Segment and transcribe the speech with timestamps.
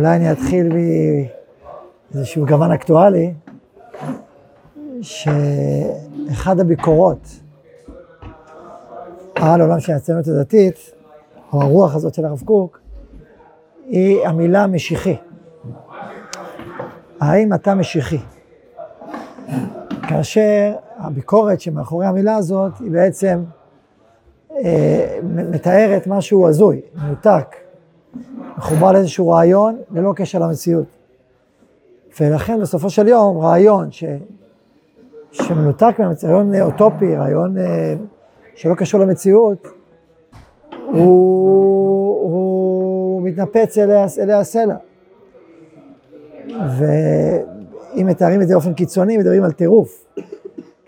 [0.00, 0.68] אולי אני אתחיל
[2.14, 3.34] מאיזשהו גוון אקטואלי,
[5.02, 7.28] שאחד הביקורות
[9.34, 10.92] על העולם של הציונות הדתית,
[11.52, 12.80] או הרוח הזאת של הרב קוק,
[13.86, 15.16] היא המילה משיחי.
[17.20, 18.18] האם אתה משיחי?
[20.08, 23.42] כאשר הביקורת שמאחורי המילה הזאת היא בעצם
[24.64, 27.56] אה, מתארת משהו הזוי, מנותק,
[28.60, 30.86] מחובר לאיזשהו רעיון ללא קשר למציאות.
[32.20, 34.04] ולכן בסופו של יום רעיון ש,
[35.32, 37.94] שמנותק מהמציאות, רעיון אוטופי, רעיון אה,
[38.54, 39.68] שלא קשור למציאות,
[40.86, 41.02] הוא,
[42.22, 43.78] הוא מתנפץ
[44.18, 44.76] אלי הסלע.
[46.78, 50.06] ואם מתארים את זה באופן קיצוני, מדברים על טירוף.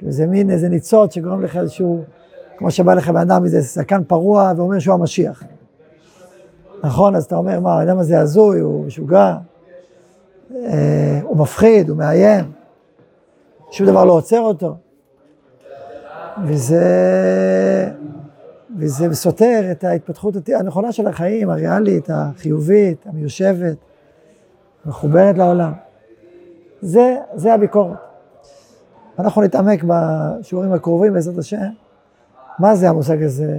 [0.09, 2.02] זה מין איזה ניצוץ שגורם לך איזשהו,
[2.56, 5.45] כמו שבא לך בן אדם איזה סכן פרוע ואומר שהוא המשיח.
[6.83, 7.16] נכון?
[7.16, 9.37] אז אתה אומר, מה, האדם הזה הזוי, הוא משוגע,
[10.55, 12.52] אה, הוא מפחיד, הוא מאיים,
[13.71, 14.75] שום דבר לא עוצר אותו.
[16.45, 16.83] וזה,
[18.79, 23.77] וזה סותר את ההתפתחות הנכונה של החיים, הריאלית, החיובית, המיושבת,
[24.87, 25.73] מחוברת לעולם.
[26.80, 27.97] זה, זה הביקורת.
[29.19, 31.69] אנחנו נתעמק בשיעורים הקרובים בעזרת השם,
[32.59, 33.59] מה זה המושג הזה,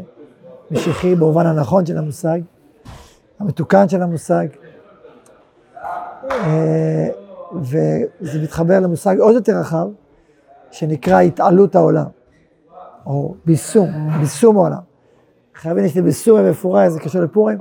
[0.72, 2.40] משיחי במובן הנכון של המושג,
[3.44, 4.48] המתוקן של המושג,
[6.32, 7.08] אה,
[7.62, 9.88] וזה מתחבר למושג עוד יותר רחב,
[10.72, 12.06] שנקרא התעלות העולם,
[13.06, 14.82] או ביסום, ביסום העולם.
[15.56, 17.58] חייבים יש לי ביסום מפורש, זה קשור לפורים.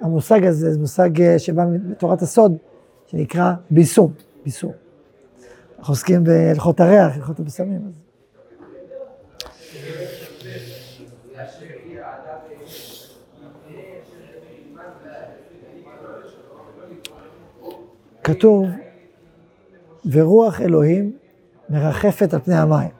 [0.00, 2.56] המושג הזה זה מושג אה, שבא מתורת הסוד,
[3.06, 4.12] שנקרא ביסום,
[4.44, 4.72] ביסום.
[5.78, 8.05] אנחנו עוסקים בהלכות הריח, הלכות הבשמים.
[18.26, 18.66] כתוב,
[20.12, 21.16] ורוח אלוהים
[21.68, 22.90] מרחפת על פני המים.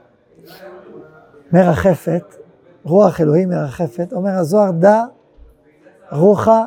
[1.51, 2.35] מרחפת,
[2.83, 5.03] רוח אלוהים מרחפת, אומר הזוהר, דא
[6.11, 6.65] רוחה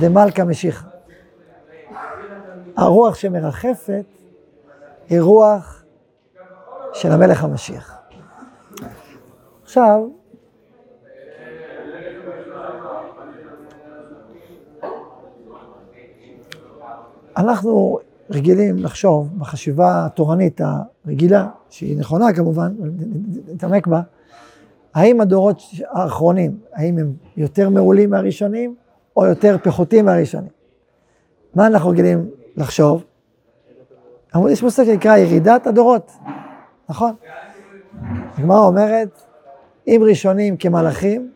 [0.00, 0.86] דמלכה משיחה.
[2.76, 4.04] הרוח שמרחפת
[5.08, 5.84] היא רוח
[6.92, 7.98] של המלך המשיח.
[9.62, 10.00] עכשיו,
[17.40, 17.98] אנחנו
[18.30, 20.60] רגילים לחשוב בחשיבה התורנית
[21.04, 22.72] הרגילה, שהיא נכונה כמובן,
[23.48, 24.00] נתעמק בה,
[24.94, 28.74] האם הדורות האחרונים, האם הם יותר מעולים מהראשונים,
[29.16, 30.50] או יותר פחותים מהראשונים?
[31.54, 33.04] מה אנחנו רגילים לחשוב?
[34.48, 36.12] יש מושג שנקרא ירידת הדורות,
[36.88, 37.12] נכון?
[38.38, 39.22] הגמרא אומרת,
[39.86, 41.30] אם ראשונים כמלאכים,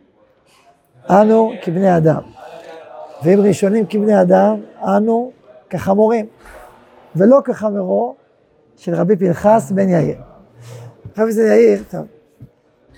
[1.10, 2.20] אנו כבני אדם.
[3.24, 5.32] ואם ראשונים כבני אדם, אנו
[5.70, 6.26] כחמורים.
[7.16, 8.14] ולא כחמרו
[8.76, 10.16] של רבי פנחס בן יאיר.
[11.18, 12.06] רבי זה יאיר, טוב,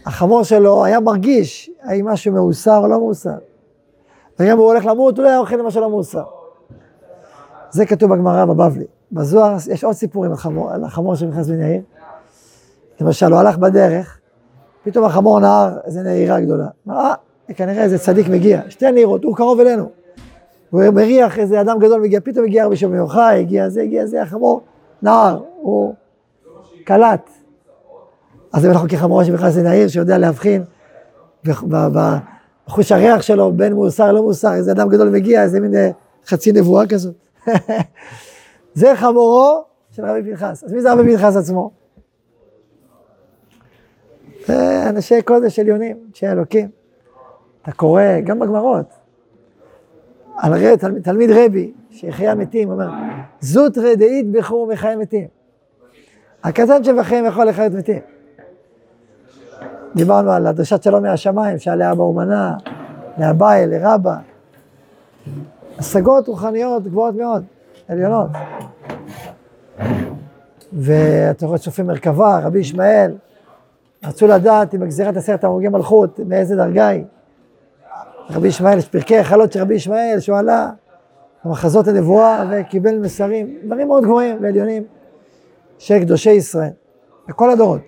[0.06, 3.38] החמור שלו היה מרגיש האם משהו מאוסר או לא מאוסר.
[4.38, 6.24] וגם הוא הולך למות, הוא לא היה אוכל למשהו לא מאוסר.
[7.70, 8.84] זה כתוב בגמרא בבבלי.
[9.12, 11.82] בזוהר יש עוד סיפורים על, חמור, על החמור של פנחס בן יאיר.
[13.00, 14.20] למשל, הוא הלך בדרך,
[14.82, 16.66] פתאום החמור נהר איזה נהירה גדולה.
[16.90, 17.14] אה,
[17.56, 19.90] כנראה איזה צדיק מגיע, שתי נהירות, הוא קרוב אלינו.
[20.70, 24.22] הוא מריח איזה אדם גדול מגיע, פתאום הגיע רבי שמעון יוחאי, הגיע זה, הגיע זה,
[24.22, 24.60] החמור,
[25.02, 25.94] נהר, הוא
[26.84, 27.30] קלט.
[28.52, 30.64] אז אם אנחנו כחמורו שבכלל נהיר, שיודע להבחין
[31.46, 35.90] בחוש הריח שלו בין מוסר לא מוסר, איזה אדם גדול מגיע, איזה מין אה,
[36.26, 37.14] חצי נבואה כזאת.
[38.74, 40.64] זה חמורו של רבי פנחס.
[40.64, 41.70] אז מי זה רבי פנחס עצמו?
[44.46, 46.68] זה אנשי קודש עליונים, אנשי אלוקים.
[47.62, 48.86] אתה קורא, גם בגמרות,
[50.36, 50.76] על ר...
[51.02, 52.88] תלמיד, רבי, שיחיה מתים, אומר,
[53.40, 55.26] זוט רדאית בחור מחיי מתים.
[56.44, 58.00] הקטן שבכם יכול לחיות מתים.
[59.94, 62.56] דיברנו על הדרשת שלום מהשמיים, שעליה אבא אומנה,
[63.18, 64.16] לאביי, לרבה.
[65.78, 67.44] השגות רוחניות גבוהות מאוד,
[67.88, 68.30] עליונות.
[70.72, 73.14] ואתה רואה צופי מרכבה, רבי ישמעאל,
[74.04, 77.04] רצו לדעת אם הגזירת עשרת הרוגי מלכות, מאיזה דרגה היא.
[78.30, 80.70] רבי ישמעאל, יש פרקי החלות של רבי ישמעאל, שהוא עלה
[81.44, 84.82] במחזות הנבואה וקיבל מסרים, דברים מאוד גבוהים ועליונים
[85.78, 86.70] של קדושי ישראל,
[87.28, 87.80] בכל הדורות.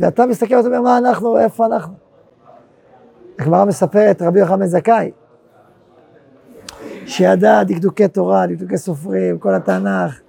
[0.00, 1.94] ואתה מסתכל ואתה אומר, מה אנחנו, איפה אנחנו?
[3.38, 5.10] הגמרא מספרת, רבי יוחנן זכאי,
[7.06, 10.20] שידע דקדוקי תורה, דקדוקי סופרים, כל התנ"ך,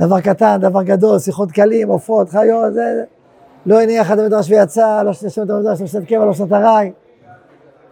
[0.00, 3.04] דבר קטן, דבר גדול, שיחות קלים, עופות, חיות, זה,
[3.66, 6.52] לא הניח עד המדרש ויצא, לא שנת המדרש, לא שנת קבע, לא שנת.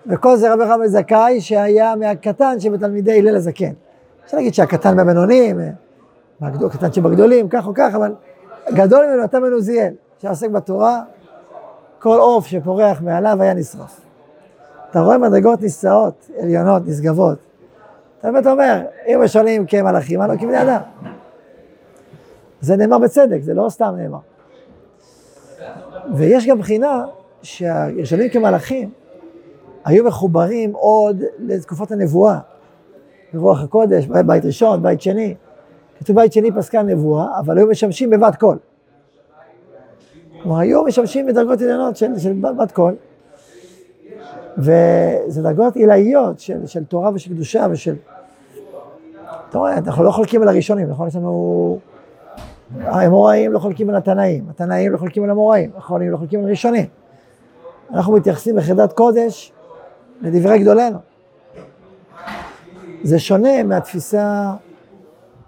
[0.06, 3.72] וכל זה רבי חמד זכאי שהיה מהקטן שבתלמידי הלל הזקן.
[4.24, 5.60] אפשר להגיד שהקטן מהבינונים,
[6.40, 8.14] הקטן שבגדולים, כך או כך, אבל
[8.72, 11.02] גדול ממנו אתה מנוזיאל, שעוסק בתורה,
[11.98, 14.00] כל עוף שפורח מעליו היה נשרף.
[14.90, 17.38] אתה רואה מדרגות נישאות, עליונות, נשגבות.
[18.18, 20.80] אתה באמת אומר, אם ראשונים כמלאכים, מה לא כבני אדם?
[22.60, 24.18] זה נאמר בצדק, זה לא סתם נאמר.
[26.14, 27.04] ויש גם בחינה
[27.42, 28.90] שהראשונים כמלאכים
[29.84, 32.38] היו מחוברים עוד לתקופות הנבואה,
[33.34, 35.34] ברוח הקודש, בית ראשון, בית שני.
[35.98, 38.58] כתוב בית שני פסקה נבואה, אבל היו משמשים בבת קול.
[40.42, 42.94] כלומר, היו משמשים בדרגות עליונות של, של בת קול,
[44.58, 47.94] וזה דרגות עילאיות של, של תורה ושל קדושה ושל...
[49.48, 51.08] אתה רואה, אנחנו לא חולקים על הראשונים, נכון?
[51.08, 51.78] יש לנו...
[52.80, 56.86] האמוראים לא חולקים על התנאים, התנאים לא חולקים על המוראים, האחרונים לא חולקים על הראשונים.
[57.90, 59.52] אנחנו מתייחסים בחרדת קודש
[60.22, 60.98] לדברי גדולנו.
[63.02, 64.52] זה שונה מהתפיסה,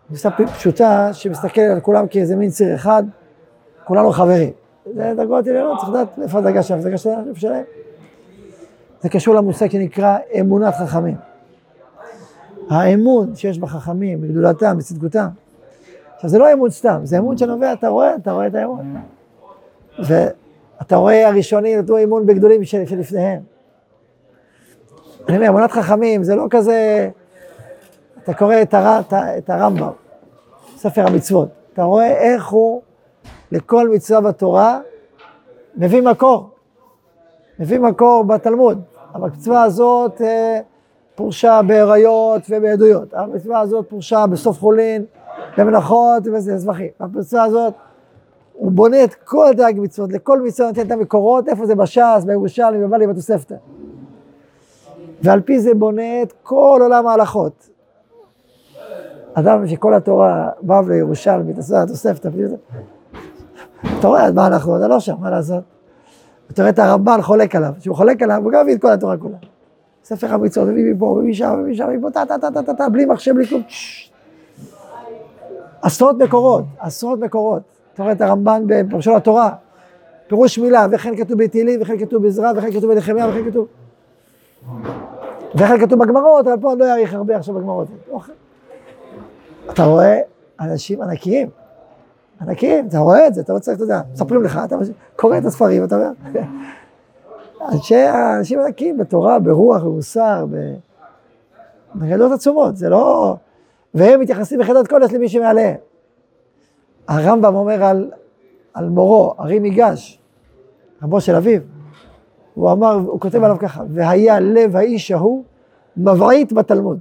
[0.09, 3.03] תפיסה פשוטה שמסתכלת על כולם כאיזה מין ציר אחד,
[3.85, 4.51] כולנו חברים.
[4.95, 6.97] זה דרגות עליונות, צריך לדעת איפה הדרגה שלהם, הדרגה
[7.35, 7.65] שלהם.
[9.01, 11.17] זה קשור למושג שנקרא אמונת חכמים.
[12.71, 15.27] האמון שיש בחכמים, בגדולתם, בצדקותם.
[16.15, 18.97] עכשיו זה לא אמון סתם, זה אמון שנובע, אתה רואה, אתה רואה את האמון.
[19.99, 23.56] ואתה רואה הראשונים נתנו אמון בגדולים שלפניהם.
[25.29, 27.09] אני אומר, אמונת חכמים זה לא כזה,
[28.23, 29.01] אתה קורא את, הר,
[29.39, 29.91] את הרמב"ם,
[30.77, 32.83] ספר המצוות, אתה רואה איך הוא
[33.53, 34.81] לכל מצווה בתורה
[35.77, 36.51] מביא מקור,
[37.59, 38.83] מביא מקור בתלמוד.
[39.15, 40.61] המצווה הזאת אה,
[41.15, 45.05] פורשה באריות ובעדויות, המצווה הזאת פורשה בסוף חולין,
[45.59, 46.89] במנחות ובזבחים.
[47.01, 47.75] המצווה הזאת,
[48.53, 52.83] הוא בונה את כל הדרג מצוות, לכל מצווה נותן את המקורות, איפה זה בש"ס, בירושלים,
[52.83, 53.55] בבלי, בתוספתא.
[55.23, 57.69] ועל פי זה בונה את כל עולם ההלכות.
[59.35, 62.29] אדם שכל התורה בא לירושלמי, תעשה התוספתא,
[63.99, 65.65] אתה רואה מה אנחנו, זה לא שם, מה לעשות?
[66.51, 69.17] אתה רואה את הרמב"ן חולק עליו, שהוא חולק עליו, הוא גם מביא את כל התורה
[69.17, 69.37] כולה.
[70.05, 72.89] ספר המצוות, מביא מפה, מביא שם, מביא שם, מפה, טה טה טה טה טה טה,
[72.89, 73.63] בלי מחשב, בלי כלום.
[75.83, 77.63] עשרות מקורות, עשרות מקורות.
[77.95, 79.51] אתה רואה את הרמב"ן בפרשון התורה,
[80.29, 83.67] פירוש מילה, וכן כתוב בתהילים, וכן כתוב בעזרא, וכן כתוב בנחמיה, וכן כתוב...
[85.57, 87.89] וכן כתוב בגמרות, אבל פה אני לא אאריך הרבה עכשיו בגמרות.
[89.71, 90.21] אתה רואה
[90.61, 91.49] אנשים ענקיים,
[92.41, 94.77] ענקיים, אתה רואה את זה, אתה לא צריך, אתה יודע, מספרים לך, אתה
[95.17, 96.11] קורא את הספרים, אתה אומר,
[97.73, 98.05] אנשי,
[98.39, 100.47] אנשים ענקיים בתורה, ברוח, במוסר,
[101.95, 103.37] בגדות עצומות, זה לא...
[103.95, 105.77] והם מתייחסים בחדות קודש למי שמעליהם.
[107.09, 108.11] הרמב"ם אומר על,
[108.75, 110.21] על מורו, הרי מיגש,
[111.03, 111.61] רבו של אביו,
[112.57, 115.45] הוא אמר, הוא כותב עליו ככה, והיה לב האיש ההוא
[115.97, 116.99] מבעית בתלמוד.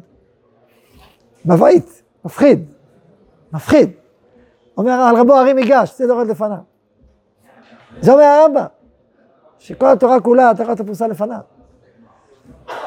[1.45, 2.65] מבעית, מפחיד,
[3.53, 3.91] מפחיד.
[4.77, 6.57] אומר על רבו הרי מיגש, זה דורד לפניו.
[8.01, 8.65] זה אומר הרמב"ם,
[9.59, 11.39] שכל התורה כולה, התורה תפוסה לפניו.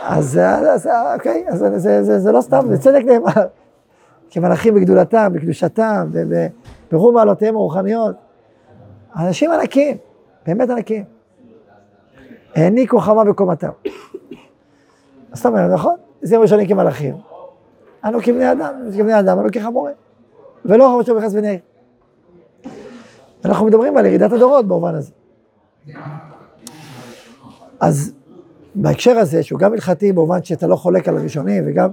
[0.03, 3.47] אז, אז אוקיי, אז זה, זה, זה, זה לא סתם, זה צדק נאמר.
[4.31, 6.11] כמלאכים בגדולתם, בקדושתם,
[6.93, 8.17] ברום מעלותיהם הרוחניות.
[9.17, 9.97] אנשים ענקים,
[10.47, 11.18] באמת ענקים.
[12.59, 13.69] העניקו חמה בקומתם.
[15.33, 15.95] אז אתה אומר, נכון?
[16.23, 17.15] זה ראשונים כמלאכים.
[18.05, 19.95] אנו כבני אדם, כבני אדם, אנו כחמורים.
[20.65, 21.59] ולא חמור שבחס ונעיר.
[23.45, 25.13] אנחנו מדברים על ירידת הדורות במובן הזה.
[27.81, 28.13] אז
[28.75, 31.89] בהקשר הזה, שהוא גם הלכתי במובן שאתה לא חולק על הראשונים, וגם,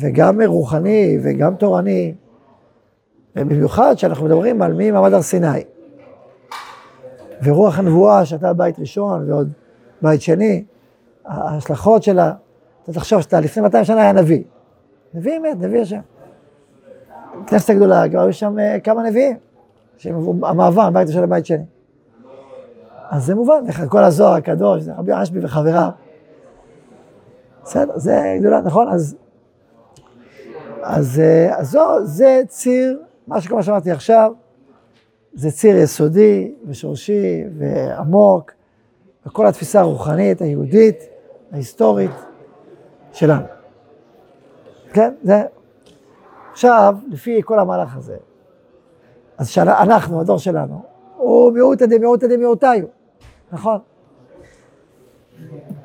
[0.00, 2.14] וגם רוחני, וגם תורני,
[3.36, 5.64] ובמיוחד שאנחנו מדברים על מי מעמד הר סיני.
[7.42, 9.52] ורוח הנבואה, שאתה בית ראשון ועוד
[10.02, 10.64] בית שני,
[11.24, 12.32] ההשלכות שלה,
[12.82, 14.42] אתה תחשוב שאתה לפני 200 שנה היה נביא.
[15.14, 16.00] נביא אמת, נביא השם.
[17.46, 19.36] כנסת הגדולה, כבר היו שם אה, כמה נביאים.
[20.42, 21.64] המעבר מבית ראשון לבית שני.
[23.10, 25.88] אז זה מובן, כל הזוהר הקדוש, זה רבי רשב"י וחבריו.
[27.64, 28.88] בסדר, זה גדולה, נכון?
[28.88, 29.16] אז,
[30.82, 34.32] אז, אה, אז זו, זה ציר, מה שכמו שאמרתי עכשיו,
[35.34, 38.52] זה ציר יסודי ושורשי ועמוק
[39.28, 41.02] בכל התפיסה הרוחנית, היהודית,
[41.52, 42.10] ההיסטורית
[43.12, 43.44] שלנו.
[44.92, 45.42] כן, זה.
[46.52, 48.16] עכשיו, לפי כל המהלך הזה,
[49.38, 50.82] אז שאנחנו, הדור שלנו,
[51.16, 52.86] הוא מיעוטא דמיעוטא דמיעוטאיו,
[53.52, 53.78] נכון?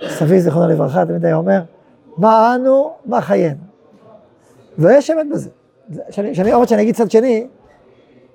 [0.07, 1.62] סבי, זיכרונו לברכה, תמיד היה אומר,
[2.17, 3.62] מה אנו, מה חיינו.
[4.77, 5.50] ויש אמת בזה.
[6.09, 7.47] כשאני אומר שאני אגיד צד שני,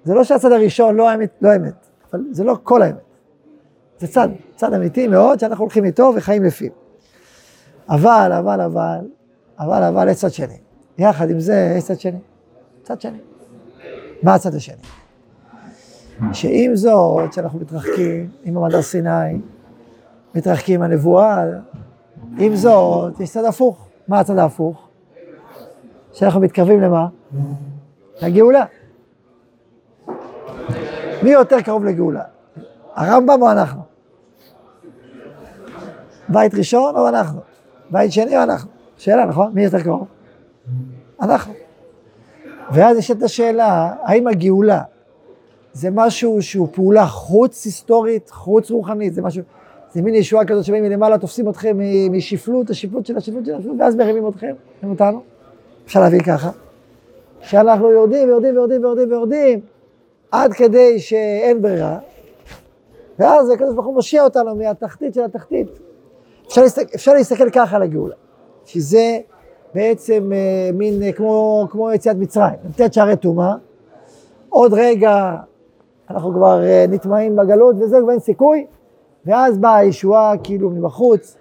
[0.04, 3.07] זה לא שהצד הראשון לא האמת, לא האמת, אבל זה לא כל האמת.
[3.98, 6.70] זה צד, צד אמיתי מאוד, שאנחנו הולכים איתו וחיים לפיו.
[7.88, 8.98] אבל, אבל, אבל,
[9.58, 10.56] אבל, אבל, יש צד שני.
[10.98, 12.18] יחד עם זה, יש צד שני.
[12.82, 13.18] צד שני.
[14.22, 14.82] מה הצד השני?
[16.32, 19.38] שעם זאת, שאנחנו מתרחקים עם המד הר סיני,
[20.34, 21.44] מתרחקים עם הנבואה,
[22.38, 23.88] עם זאת, יש צד הפוך.
[24.08, 24.88] מה הצד ההפוך?
[26.12, 27.06] שאנחנו מתקרבים למה?
[28.22, 28.64] לגאולה.
[31.22, 32.22] מי יותר קרוב לגאולה?
[32.98, 33.80] הרמב"ם או אנחנו?
[36.28, 37.40] בית ראשון או אנחנו?
[37.90, 38.70] בית שני או אנחנו?
[38.96, 39.50] שאלה, נכון?
[39.54, 40.06] מי יותר קרוב?
[41.22, 41.52] אנחנו.
[42.70, 44.82] ואז יש את השאלה, האם הגאולה
[45.72, 49.42] זה משהו שהוא פעולה חוץ היסטורית, חוץ רוחנית, זה משהו,
[49.92, 51.78] זה מין ישועה כזאת שבאים מלמעלה, תופסים אתכם
[52.10, 55.22] משפלות, השפלות של השפלות של השפלות, ואז מרימים אתכם, מרימים אותנו.
[55.86, 56.50] אפשר להבין ככה,
[57.40, 59.60] שאנחנו יורדים ויורדים ויורדים ויורדים ויורדים,
[60.30, 61.98] עד כדי שאין ברירה,
[63.18, 65.68] ואז הקדוש ברוך הוא מושיע אותנו מהתחתית של התחתית.
[66.46, 68.14] אפשר להסתכל, אפשר להסתכל ככה על הגאולה,
[68.64, 69.18] שזה
[69.74, 73.54] בעצם אה, מין אה, כמו, כמו יציאת מצרים, נתת שערי טומאה,
[74.48, 75.36] עוד רגע
[76.10, 78.66] אנחנו כבר אה, נטמעים בגלות וזהו, ואין סיכוי,
[79.26, 81.36] ואז באה הישועה כאילו מבחוץ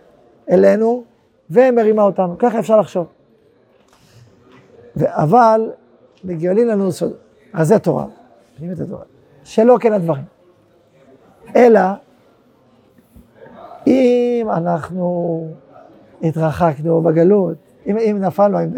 [0.52, 1.04] אלינו,
[1.50, 3.08] ומרימה אותנו, ככה אפשר לחשוב.
[5.06, 5.72] אבל
[6.24, 7.14] מגלים לנו סוד,
[7.54, 8.06] אז זה תורה,
[8.58, 9.04] פנימית התורה,
[9.44, 10.37] שלא כן הדברים.
[11.56, 11.82] אלא
[13.88, 15.48] אם אנחנו
[16.24, 18.70] התרחקנו בגלות, אם, אם נפלנו, אם...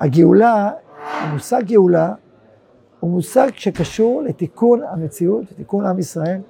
[0.00, 0.70] הגאולה,
[1.20, 2.12] המושג גאולה,
[3.00, 6.40] הוא מושג שקשור לתיקון המציאות, לתיקון עם ישראל,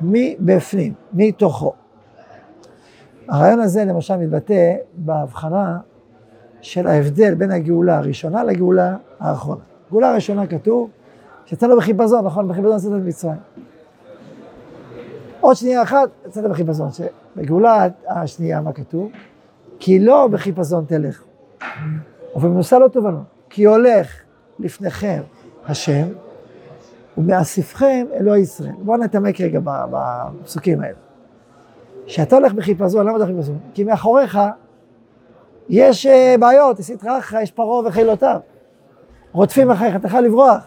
[0.00, 1.72] מבפנים, מתוכו.
[3.28, 5.78] הרעיון הזה למשל מתבטא בהבחנה
[6.60, 9.60] של ההבדל בין הגאולה הראשונה לגאולה האחרונה.
[9.90, 10.90] גאולה הראשונה כתוב
[11.46, 12.48] שיצאנו בחיפזון, נכון?
[12.48, 13.36] בחיפזון יצאנו במצרים.
[15.40, 16.88] עוד שנייה אחת, יצאנו בחיפזון.
[17.36, 19.10] בגאולה השנייה, מה כתוב?
[19.78, 21.22] כי לא בחיפזון תלך,
[22.36, 24.20] ובמנוסה לא תובנו, כי הולך
[24.58, 25.22] לפניכם
[25.66, 26.06] השם,
[27.18, 28.72] ומאספכם אלוהי ישראל.
[28.78, 30.96] בואו נתעמק רגע בפסוקים האלה.
[32.06, 33.58] כשאתה הולך בחיפזון, למה אתה הולך בחיפזון?
[33.74, 34.38] כי מאחוריך
[35.68, 38.40] יש אה, בעיות, יש סטרא יש פרעה וחילותיו.
[39.32, 40.62] רודפים אחריך, אתה חייב לברוח.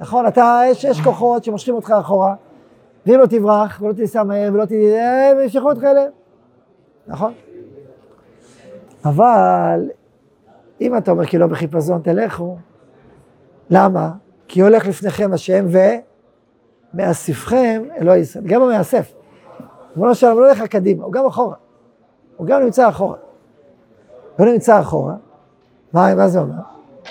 [0.00, 2.34] נכון, אתה, יש, יש כוחות שמושכים אותך אחורה,
[3.06, 4.72] ואם לא תברח, ולא תיסע מהר, ולא ת...
[4.72, 6.10] הם ימשכו אותך אליהם.
[7.06, 7.32] נכון?
[9.04, 9.90] אבל
[10.80, 12.56] אם אתה אומר כי לא בחיפזון תלכו,
[13.70, 14.12] למה?
[14.48, 15.66] כי הולך לפניכם השם
[16.94, 18.44] ומאספכם אלוהי ישראל.
[18.46, 19.12] גם המאסף.
[19.96, 21.56] ריבונו של עולם לא הולך קדימה, הוא גם אחורה.
[22.36, 23.16] הוא גם נמצא אחורה.
[24.38, 25.14] לא נמצא אחורה,
[25.92, 26.54] מה, מה זה אומר?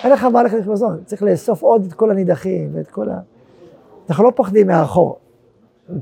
[0.04, 3.18] אין לך מה ללכת לחיפזון, צריך לאסוף עוד את כל הנידחים ואת כל ה...
[4.10, 5.18] אנחנו לא פוחדים מהאחור,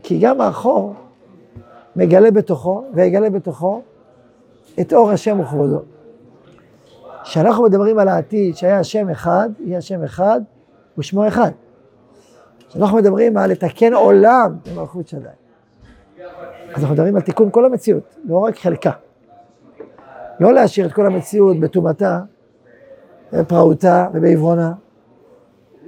[0.02, 0.94] כי גם האחור
[1.96, 3.82] מגלה בתוכו, ויגלה בתוכו
[4.80, 5.82] את אור השם וכבודו.
[7.22, 10.40] כשאנחנו מדברים על העתיד, שהיה השם אחד, יהיה השם אחד,
[10.98, 11.50] ושמו אחד.
[12.68, 15.28] כשאנחנו מדברים על לתקן עולם במלכות שדי.
[16.74, 18.90] אז אנחנו מדברים על תיקון כל המציאות, לא רק חלקה.
[20.40, 22.20] לא להשאיר את כל המציאות בטומאתה,
[23.32, 24.72] בפרעותה ובעברונה.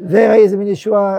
[0.08, 1.18] וראי איזה מין ישוע,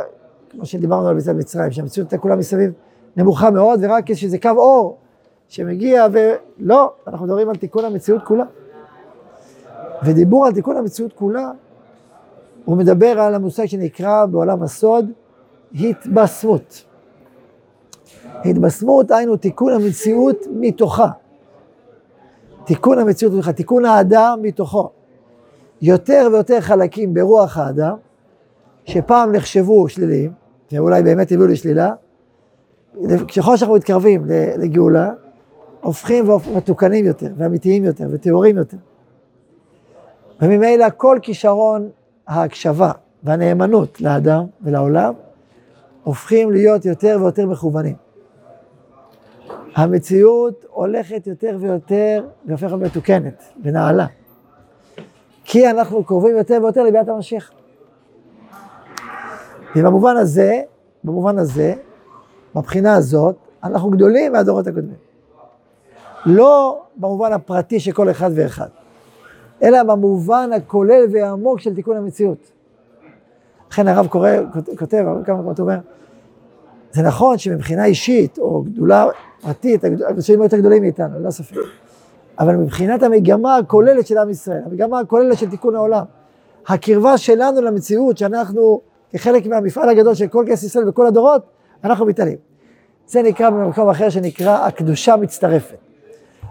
[0.57, 2.71] כמו שדיברנו על ביצת מצרים, שהמציאות הייתה כולה מסביב
[3.17, 4.97] נמוכה מאוד, ורק יש איזה קו אור
[5.47, 8.43] שמגיע, ולא, אנחנו מדברים על תיקון המציאות כולה.
[10.03, 11.51] ודיבור על תיקון המציאות כולה,
[12.65, 15.11] הוא מדבר על המושג שנקרא בעולם הסוד
[15.75, 16.85] התבשמות.
[18.45, 21.09] התבשמות היינו תיקון המציאות מתוכה.
[22.65, 24.89] תיקון המציאות מתוכה, תיקון האדם מתוכו.
[25.81, 27.95] יותר ויותר חלקים ברוח האדם,
[28.85, 31.93] שפעם נחשבו שליליים, ואולי באמת הביאו לשלילה,
[33.37, 34.25] ככל שאנחנו מתקרבים
[34.57, 35.11] לגאולה,
[35.81, 38.77] הופכים ומתוקנים יותר, ואמיתיים יותר, וטהורים יותר.
[40.41, 41.89] וממילא כל כישרון
[42.27, 42.91] ההקשבה
[43.23, 45.13] והנאמנות לאדם ולעולם
[46.03, 47.95] הופכים להיות יותר ויותר מכוונים.
[49.75, 54.05] המציאות הולכת יותר ויותר והופכת מתוקנת ונעלה.
[55.43, 57.51] כי אנחנו קרובים יותר ויותר לביאת המשיח.
[59.75, 60.61] ובמובן הזה,
[61.03, 61.73] במובן הזה,
[62.55, 64.95] מבחינה הזאת, אנחנו גדולים מהדורות הקודמים.
[66.25, 68.67] לא במובן הפרטי של כל אחד ואחד,
[69.63, 72.51] אלא במובן הכולל והעמוק של תיקון המציאות.
[73.71, 74.29] לכן הרב קורא,
[74.79, 75.79] כותב, כמה מקומות אומר,
[76.91, 79.07] זה נכון שמבחינה אישית, או גדולה
[79.41, 81.55] פרטית, הקדושים יותר גדולים מאיתנו, לא ספק.
[82.39, 86.03] אבל מבחינת המגמה הכוללת של עם ישראל, המגמה הכוללת של תיקון העולם,
[86.67, 91.41] הקרבה שלנו למציאות, שאנחנו כחלק מהמפעל הגדול של כל כנסת ישראל בכל הדורות,
[91.83, 92.37] אנחנו מתעלים.
[93.07, 95.77] זה נקרא במקום אחר שנקרא הקדושה מצטרפת.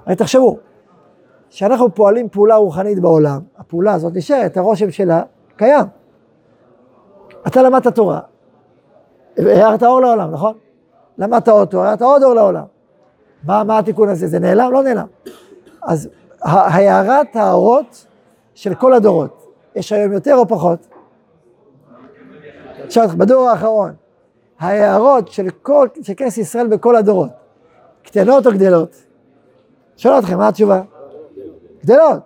[0.06, 0.58] הרי תחשבו,
[1.50, 5.22] כשאנחנו פועלים פעולה רוחנית בעולם, הפעולה הזאת נשארת, הרושם שלה
[5.56, 5.86] קיים.
[7.46, 8.20] אתה למדת תורה,
[9.38, 10.54] הערת אור לעולם, נכון?
[11.18, 12.64] למדת אותו, הערת עוד אור לעולם.
[13.44, 14.26] מה, מה התיקון הזה?
[14.26, 14.72] זה נעלם?
[14.72, 15.06] לא נעלם.
[15.82, 16.08] אז
[16.42, 18.06] הערת האורות
[18.54, 20.86] של כל הדורות, יש היום יותר או פחות?
[23.16, 23.92] בדור האחרון,
[24.58, 27.30] ההערות של כל, של כנס ישראל בכל הדורות,
[28.02, 28.96] קטנות או גדלות?
[29.96, 30.82] שואל אתכם, מה התשובה?
[31.84, 32.20] גדלות.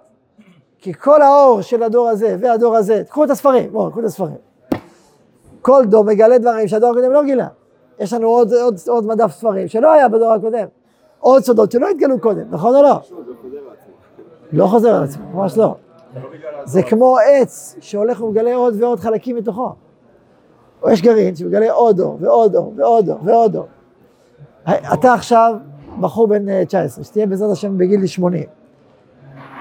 [0.78, 4.36] כי כל האור של הדור הזה והדור הזה, קחו את הספרים, בואו, קחו את הספרים.
[5.62, 7.48] כל דור מגלה דברים שהדור הקודם לא גילה.
[7.98, 10.66] יש לנו עוד, עוד, עוד מדף ספרים שלא היה בדור הקודם.
[11.20, 13.00] עוד סודות שלא התגלו קודם, נכון או לא?
[14.52, 15.74] לא חוזר על עצמו, ממש לא.
[16.64, 19.72] זה כמו עץ שהולך ומגלה עוד ועוד חלקים מתוכו.
[20.82, 23.66] או יש גרעין שמגלה עוד אור ועוד אור ועוד אור ועוד אור.
[24.94, 25.54] אתה עכשיו
[26.00, 28.44] בחור בן 19, שתהיה בעזרת השם בגיל 80.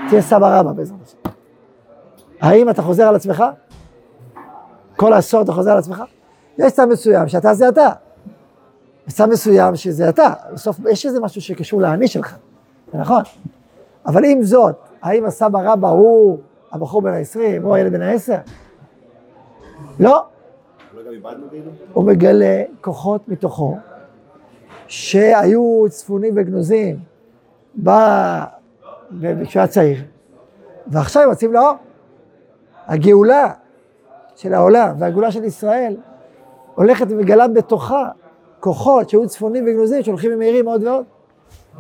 [0.10, 1.18] תהיה סבא רבא בעזרת השם.
[2.42, 3.44] האם אתה חוזר על עצמך?
[4.96, 6.04] כל עשור אתה חוזר על עצמך?
[6.58, 7.90] יש צד מסוים שאתה זה אתה.
[9.08, 10.34] יש צד מסוים שזה אתה.
[10.54, 12.36] בסוף יש איזה משהו שקשור לאני שלך,
[12.94, 13.22] זה נכון.
[14.06, 16.38] אבל עם זאת, האם הסבא רבא הוא
[16.72, 18.34] הבחור בן ה-20 או הילד בן ה-10?
[20.00, 20.24] לא.
[21.94, 23.78] הוא מגלה כוחות מתוכו
[24.88, 27.00] שהיו צפונים וגנוזים
[29.44, 29.98] כשהוא היה צעיר,
[30.88, 31.74] ועכשיו הם יוצאים לאור.
[32.88, 33.52] הגאולה
[34.36, 35.98] של העולם והגאולה של ישראל
[36.76, 38.10] הולכת ומגלה בתוכה
[38.60, 41.06] כוחות שהיו צפונים וגנוזים שהולכים ומאירים עוד ועוד.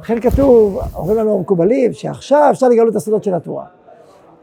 [0.01, 3.65] לכן כתוב, אומרים לנו המקובלים, שעכשיו אפשר לגלות את הסודות של התורה.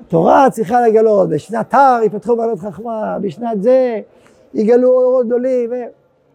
[0.07, 4.01] התורה צריכה לגלות, בשנת תר יפתחו בעלות חכמה, בשנת זה
[4.55, 5.71] יגלו אורות גדולים,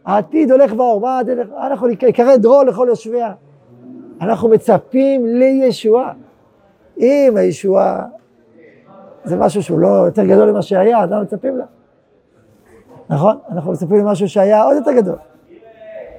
[0.06, 1.48] העתיד הולך באור, מה הולך?
[1.58, 3.34] אנחנו נקרא דרור לכל יושביה.
[4.22, 6.14] אנחנו מצפים לישועה.
[6.98, 8.06] אם הישועה
[9.24, 11.66] זה משהו שהוא לא יותר גדול ממה שהיה, אז למה מצפים לה?
[13.10, 13.38] נכון?
[13.50, 15.18] אנחנו מצפים למשהו שהיה עוד יותר גדול.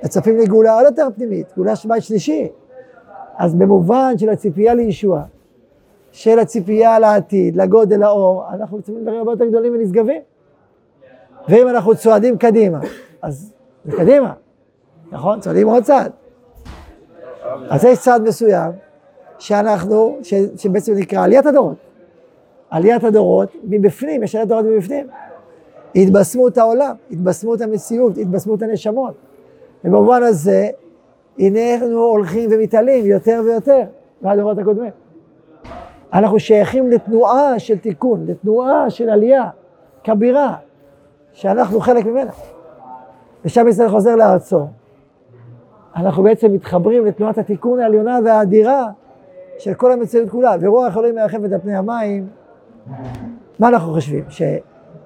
[0.05, 2.49] מצפים לגאולה עוד יותר פנימית, גאולה של בית שלישי.
[3.37, 5.23] אז במובן של הציפייה לישועה,
[6.12, 10.23] של הציפייה לעתיד, לגודל האור, אנחנו מצפים לדברים הרבה יותר גדולים ונשגבים.
[11.48, 12.78] ואם אנחנו צועדים קדימה,
[13.22, 13.52] אז
[13.85, 14.33] זה קדימה,
[15.12, 15.40] נכון?
[15.40, 16.12] צועדים עוד צעד.
[17.70, 18.72] אז יש צעד מסוים
[19.38, 21.76] שאנחנו, ש, שבעצם נקרא עליית הדורות.
[22.70, 25.07] עליית הדורות מבפנים, יש עליית הדורות מבפנים.
[25.94, 29.14] התבשמות העולם, התבשמות המציאות, התבשמות הנשמות.
[29.85, 30.68] ובמובן הזה,
[31.38, 33.83] הנה אנחנו הולכים ומתעלים יותר ויותר
[34.22, 34.90] מהדורות הקודמים.
[36.12, 39.50] אנחנו שייכים לתנועה של תיקון, לתנועה של עלייה
[40.05, 40.57] כבירה,
[41.33, 42.31] שאנחנו חלק ממנה.
[43.45, 44.66] ושם ישראל חוזר לארצו.
[45.97, 48.87] אנחנו בעצם מתחברים לתנועת התיקון העליונה והאדירה
[49.59, 52.27] של כל המציאות כולה, ורוח אלוהים מרחפת על פני המים.
[53.59, 54.25] מה אנחנו חושבים?
[54.29, 54.42] ש,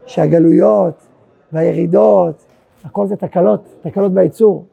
[0.06, 1.06] שהגלויות
[1.52, 2.44] והירידות,
[2.84, 4.64] הכל זה תקלות, תקלות בייצור,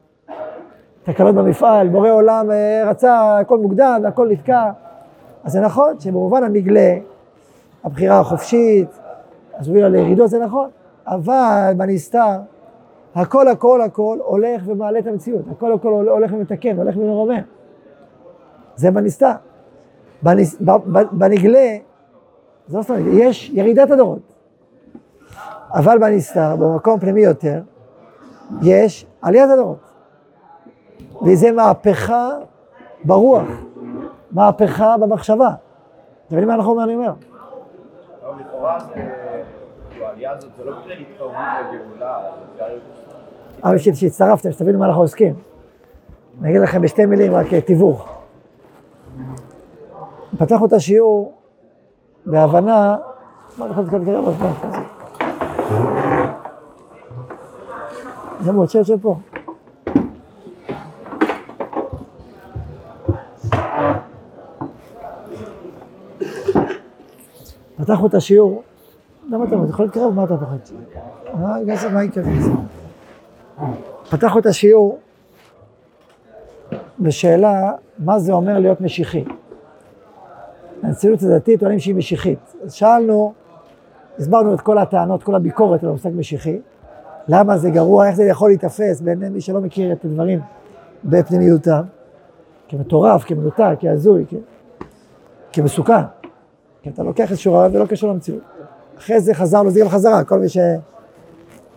[1.02, 4.70] תקלות במפעל, בורא עולם אה, רצה, הכל מוקדם, הכל נתקע.
[5.44, 6.94] אז זה נכון שבמובן הנגלה,
[7.84, 8.88] הבחירה החופשית,
[9.54, 10.68] אז הובילה לירידות, זה נכון,
[11.06, 12.38] אבל בנסתר,
[13.14, 17.40] הכל הכל הכל הולך ומעלה את המציאות, הכל הכל הולך ומתקן, הולך ומרומם.
[18.76, 19.32] זה בנסתר.
[20.22, 20.56] בנס,
[21.12, 21.76] בנגלה,
[22.66, 24.18] זה לא סתם, יש ירידת הדורות.
[25.74, 27.60] אבל בנסתר, במקום פנימי יותר,
[28.62, 29.78] יש עליית הדורות.
[31.22, 32.28] וזה מהפכה
[33.04, 33.48] ברוח,
[34.32, 35.50] מהפכה במחשבה.
[36.26, 36.54] אתם מבינים מה
[40.32, 40.96] אנחנו אומרים?
[40.96, 42.74] אני אומר?
[43.62, 45.34] אבל שהצטרפתם, שתבינו מה אנחנו עוסקים.
[46.40, 48.08] אני אגיד לכם בשתי מילים, רק תיווך.
[50.38, 51.34] פתחנו את השיעור
[52.26, 52.96] בהבנה,
[53.58, 54.78] מה להתקדם כרגע בזמן כזה?
[58.40, 59.16] זה מאוד שיושב פה.
[67.76, 68.62] פתחנו את השיעור,
[69.30, 70.14] למה אתה יכול להתקרב?
[70.14, 70.56] מה אתה פוחד?
[71.34, 71.56] מה
[71.92, 72.24] מה יקרה?
[74.10, 74.98] פתחנו את השיעור
[77.00, 79.24] בשאלה מה זה אומר להיות משיחי.
[80.82, 82.54] הציונות הדתית טוענים שהיא משיחית.
[82.64, 83.32] אז שאלנו,
[84.18, 86.58] הסברנו את כל הטענות, כל הביקורת על המושג משיחי,
[87.28, 90.40] למה זה גרוע, איך זה יכול להיתפס בעיני מי שלא מכיר את הדברים
[91.04, 91.82] בפנימיותם,
[92.68, 94.34] כמטורף, כמנותק, כהזוי, כ...
[95.52, 96.02] כמסוכן.
[96.82, 98.42] כי אתה לוקח איזשהו רעיון ולא קשור למציאות.
[98.98, 100.58] אחרי זה חזרנו, זה גם חזרה, כל מי, ש...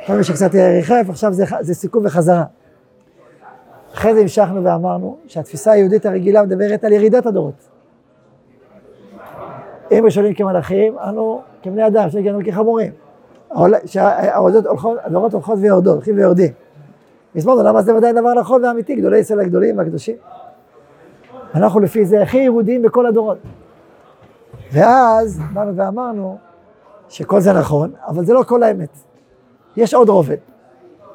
[0.08, 2.44] כל מי שקצת ריחף, עכשיו זה, זה סיכום וחזרה.
[3.94, 7.68] אחרי זה המשכנו ואמרנו שהתפיסה היהודית הרגילה מדברת על ירידת הדורות.
[9.92, 12.92] אם ראשונים כמלאכים, אנו כבני אדם, שהגענו כחמורים.
[15.04, 16.52] הדורות הולכות ויורדות, הולכים ויורדים.
[17.36, 20.16] הסברנו למה זה ודאי דבר נכון ואמיתי, גדולי ישראל הגדולים והקדושים.
[21.56, 23.38] אנחנו לפי זה הכי יהודים בכל הדורות.
[24.72, 26.38] ואז באנו ואמרנו
[27.10, 28.98] שכל זה נכון, אבל זה לא כל האמת.
[29.78, 30.38] יש עוד רובד.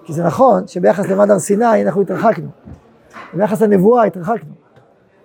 [0.05, 2.49] כי זה נכון שביחס למד הר סיני אנחנו התרחקנו.
[3.35, 4.53] ביחס לנבואה התרחקנו.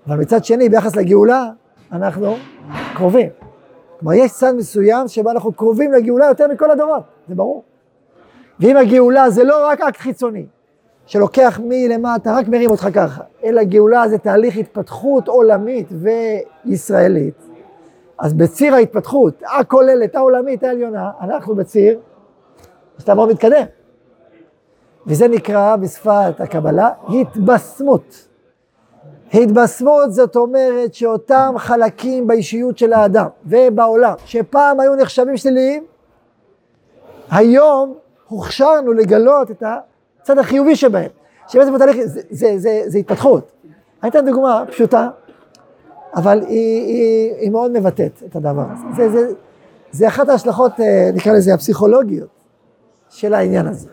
[0.08, 1.50] אבל מצד שני, ביחס לגאולה,
[1.92, 2.36] אנחנו
[2.96, 3.30] קרובים.
[4.00, 7.64] כלומר, יש צד מסוים שבו אנחנו קרובים לגאולה יותר מכל הדורות, זה ברור.
[8.60, 10.46] ואם הגאולה זה לא רק אקט חיצוני,
[11.06, 15.88] שלוקח מלמטה, רק מרים אותך ככה, אלא גאולה זה תהליך התפתחות עולמית
[16.66, 17.47] וישראלית.
[18.20, 22.00] אז בציר ההתפתחות הכוללת, העולמית, העליונה, אנחנו בציר
[23.00, 23.66] שאתה מתקדם.
[25.08, 28.28] וזה נקרא בשפת הקבלה התבשמות.
[29.34, 35.84] התבשמות זאת אומרת שאותם חלקים באישיות של האדם ובעולם, שפעם היו נחשבים שליליים,
[37.32, 37.94] היום
[38.28, 39.64] הוכשרנו לגלות את
[40.22, 41.10] הצד החיובי שבהם,
[41.48, 43.52] שבעצם בתהליך, זה, זה, זה, זה התפתחות.
[44.04, 45.10] אני אתן דוגמה פשוטה,
[46.18, 48.84] אבל היא, היא, היא מאוד מבטאת את הדבר הזה.
[48.96, 49.34] זה, זה,
[49.92, 52.30] זה אחת ההשלכות, אה, נקרא לזה, הפסיכולוגיות
[53.10, 53.90] של העניין הזה.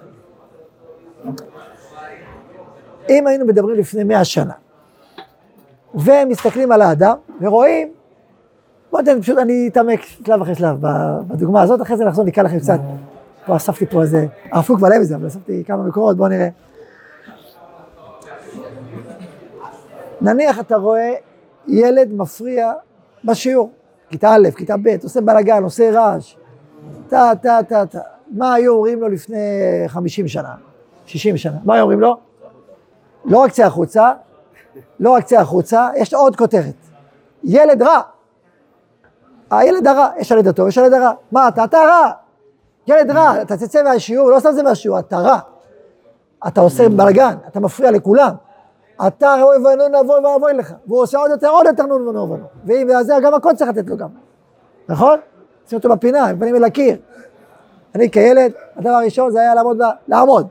[3.11, 4.53] אם היינו מדברים לפני מאה שנה,
[5.95, 7.93] ומסתכלים על האדם, ורואים,
[8.91, 10.77] בוא ניתן, פשוט אני אתעמק שלב אחרי שלב
[11.27, 12.79] בדוגמה הזאת, אחרי זה נחזור, נקרא לכם קצת,
[13.47, 16.49] פה אספתי פה איזה, הרפוק מלא מזה, אבל אספתי כמה מקורות, בואו נראה.
[20.21, 21.15] נניח אתה רואה
[21.69, 22.73] ילד מפריע
[23.25, 23.71] בשיעור,
[24.11, 26.37] כיתה א', כיתה ב', עושה בלאגן, עושה רעש,
[27.09, 28.01] טה, טה, טה, טה.
[28.31, 29.37] מה היו אומרים לו לפני
[29.87, 30.55] 50 שנה,
[31.07, 31.57] 60 שנה?
[31.65, 32.17] מה היו אומרים לו?
[33.25, 34.13] לא רק צא החוצה,
[35.01, 36.75] לא רק צא החוצה, יש עוד כותרת.
[37.45, 38.01] ילד רע.
[39.51, 41.13] הילד הרע, יש ילד הטוב, יש ילד הרע.
[41.33, 41.65] מה אתה?
[41.65, 42.11] אתה רע.
[42.87, 45.39] ילד רע, אתה תצא מהשיעור, לא סתם זה מהשיעור, אתה רע.
[46.47, 48.35] אתה עושה בלאגן, אתה מפריע לכולם.
[49.07, 50.75] אתה ראוי ונון אבוי ואבוי לך.
[50.87, 52.47] והוא עושה עוד יותר, עוד יותר נון ונון ונון.
[52.65, 54.09] ואם זה גם הכל צריך לתת לו גם.
[54.89, 55.19] נכון?
[55.69, 56.97] שים אותו בפינה, עם פנים אל הקיר.
[57.95, 59.79] אני כילד, הדבר הראשון זה היה לעמוד,
[60.09, 60.47] לעמוד.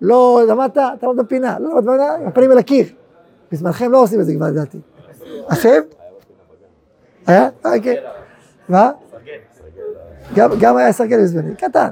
[0.00, 1.58] לא למדת, תעמוד בפינה.
[1.58, 2.86] לא למדת בפינה, עם הפנים אל הקיר.
[3.52, 4.78] בזמנכם לא עושים את זה כבר לדעתי.
[5.48, 5.82] אחים?
[7.26, 7.48] היה?
[7.82, 7.94] כן.
[8.68, 8.90] מה?
[10.36, 11.88] גם היה סרגל בזמני, קטן.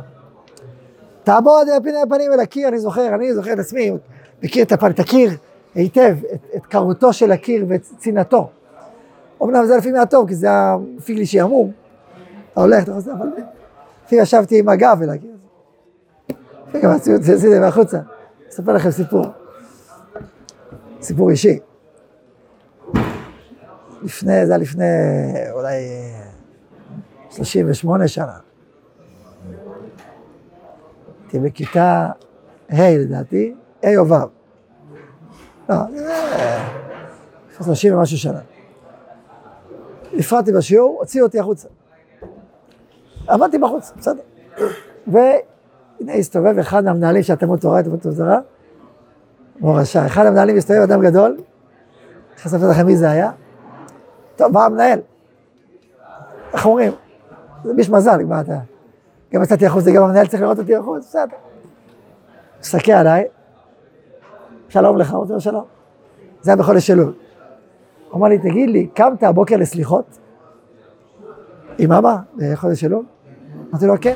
[1.25, 3.93] תעמוד עם הפנים אל הקיר, אני זוכר, אני זוכר את עצמי,
[4.43, 5.31] מכיר את הפנים, תכיר
[5.77, 6.17] היטב
[6.57, 8.51] את קרותו של הקיר ואת צנעתו.
[9.43, 10.49] אמנם זה לפעמים היה טוב, כי זה
[10.97, 11.41] מפיק לי.
[12.53, 13.27] אתה הולך, אתה עושה, אבל
[14.07, 15.37] לפעמים ישבתי עם הגב אל הקיר.
[16.83, 17.99] גם עשיתי את זה מהחוצה.
[18.49, 19.27] אספר לכם סיפור.
[21.03, 21.59] סיפור אישי.
[24.03, 24.85] לפני, זה היה לפני
[25.53, 25.75] אולי
[27.31, 28.39] 38 שנה.
[31.23, 32.09] הייתי בכיתה
[32.69, 34.46] ה' לדעתי, ה' או ו'.
[35.69, 35.77] לא,
[37.51, 38.41] לפני 30 ומשהו שנה.
[40.19, 41.69] הפרעתי בשיעור, הוציאו אותי החוצה.
[43.31, 44.23] עמדתי בחוץ, בסדר.
[45.07, 48.39] והנה הסתובב אחד מהמנהלים של התלמוד תורה, התלמוד תורה,
[49.61, 50.07] מורשה.
[50.07, 51.37] אחד המנהלים מסתובב, אדם גדול,
[52.37, 53.31] איך לספר לכם מי זה היה?
[54.37, 55.01] טוב, בא המנהל.
[56.53, 56.93] איך אומרים?
[57.65, 58.59] זה ביש מזל, מה אתה...
[59.33, 61.37] גם יצאתי החוץ, גם המנהל צריך לראות אותי החוץ, בסדר.
[62.61, 63.25] מסתכל עליי,
[64.77, 65.65] שלום לך, אמרתי לו שלום.
[66.41, 67.13] זה היה בחודש אלול.
[68.11, 70.19] הוא אמר לי, תגיד לי, קמת הבוקר לסליחות?
[71.79, 73.05] עם אבא, בחודש אלול?
[73.71, 74.15] אמרתי לו, כן.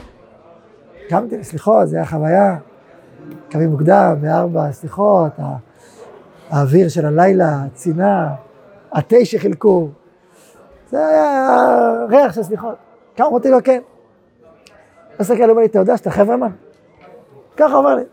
[1.09, 2.59] קמתי לסליחות, זה היה חוויה.
[3.49, 5.33] קמים מוקדם, בארבע, סליחות,
[6.51, 8.35] האוויר של הלילה, הצינה,
[8.93, 9.89] התה שחילקו.
[10.91, 12.77] זה היה ריח של סליחות.
[13.17, 13.81] כמה אמרתי לו, כן.
[15.21, 16.51] מסתכל, אומר לי, אתה יודע שאתה חברמן?
[17.57, 18.05] ככה אומר לי.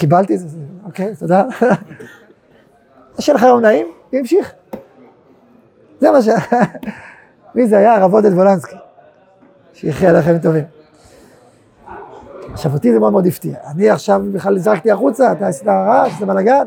[0.00, 1.44] קיבלתי את זה, אוקיי, תודה.
[3.18, 4.52] שיהיה לך יום נעים, והמשיך.
[6.00, 6.28] זה מה ש...
[7.54, 7.94] מי זה היה?
[7.94, 8.76] הרב עודד וולנסקי.
[9.72, 10.64] שיחיה לכם טובים.
[12.52, 13.54] עכשיו אותי זה מאוד מאוד הפתיע.
[13.70, 16.66] אני עכשיו בכלל זרקתי החוצה, אתה עשית רעש, עשית בלאגן,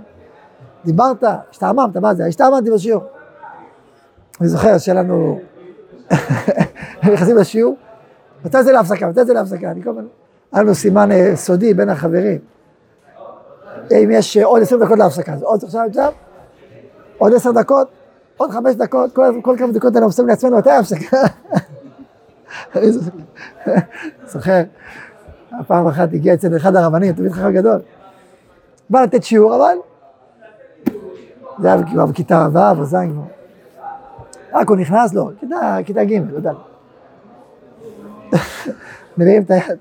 [0.86, 2.26] דיברת, השתעממת, מה זה?
[2.26, 3.04] השתעממתי בשיעור.
[4.42, 5.40] אני זוכר שהיה לנו,
[7.14, 7.76] נכנסים לשיעור,
[8.46, 9.08] מתי זה להפסקה?
[9.08, 9.72] מתי זה להפסקה?
[9.72, 10.06] אני כל הזמן,
[10.52, 12.53] היה לנו סימן אה, סודי בין החברים.
[13.92, 16.12] אם יש עוד עשר דקות להפסקה, אז עוד עכשיו, עכשיו,
[17.18, 17.88] עוד עשר דקות,
[18.38, 21.18] עוד חמש דקות, כל, כמה דקות אנחנו עושים לעצמנו, מתי ההפסקה?
[22.76, 22.88] אני
[24.26, 24.62] זוכר,
[25.68, 27.80] פעם אחת הגיע אצל אחד הרבנים, תמיד חכם גדול,
[28.90, 29.78] בא לתת שיעור, אבל
[31.60, 33.24] זה היה כבר בכיתה ו' או ז' כבר.
[34.54, 35.32] רק הוא נכנס לו,
[35.86, 36.52] כיתה, ג', לא יודע.
[39.18, 39.78] מביאים את היד.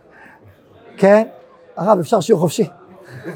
[0.96, 1.26] כן,
[1.76, 2.68] הרב, אפשר שיעור חופשי.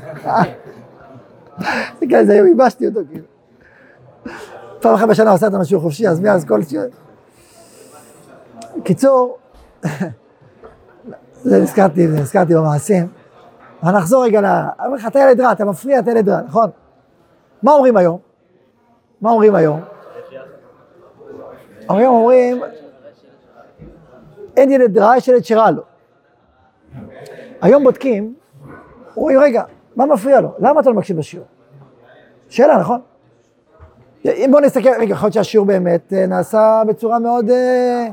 [2.01, 3.25] זה כזה, ייבשתי אותו כאילו.
[4.81, 6.61] פעם אחת בשנה עושה אותנו שיעור חופשי, אז מאז כל.
[8.85, 9.39] קיצור,
[11.43, 13.07] זה נזכרתי, נזכרתי במעשים.
[13.83, 14.45] אבל נחזור רגע ל...
[14.45, 16.71] אני אומר לך, אתה ילד רע, אתה מפריע, אתה ילד רע, נכון?
[17.63, 18.19] מה אומרים היום?
[19.21, 19.81] מה אומרים היום?
[21.89, 22.63] היום אומרים,
[24.57, 25.83] אין ילד רע, יש ילד שרע לו.
[27.61, 28.35] היום בודקים,
[29.17, 29.63] אומרים, רגע,
[29.97, 30.49] מה מפריע לו?
[30.59, 31.47] למה אתה לא מקשיב בשיעור?
[32.49, 33.01] שאלה, נכון?
[34.25, 38.07] אם בוא נסתכל, רגע, יכול להיות שהשיעור באמת אה, נעשה בצורה מאוד אה,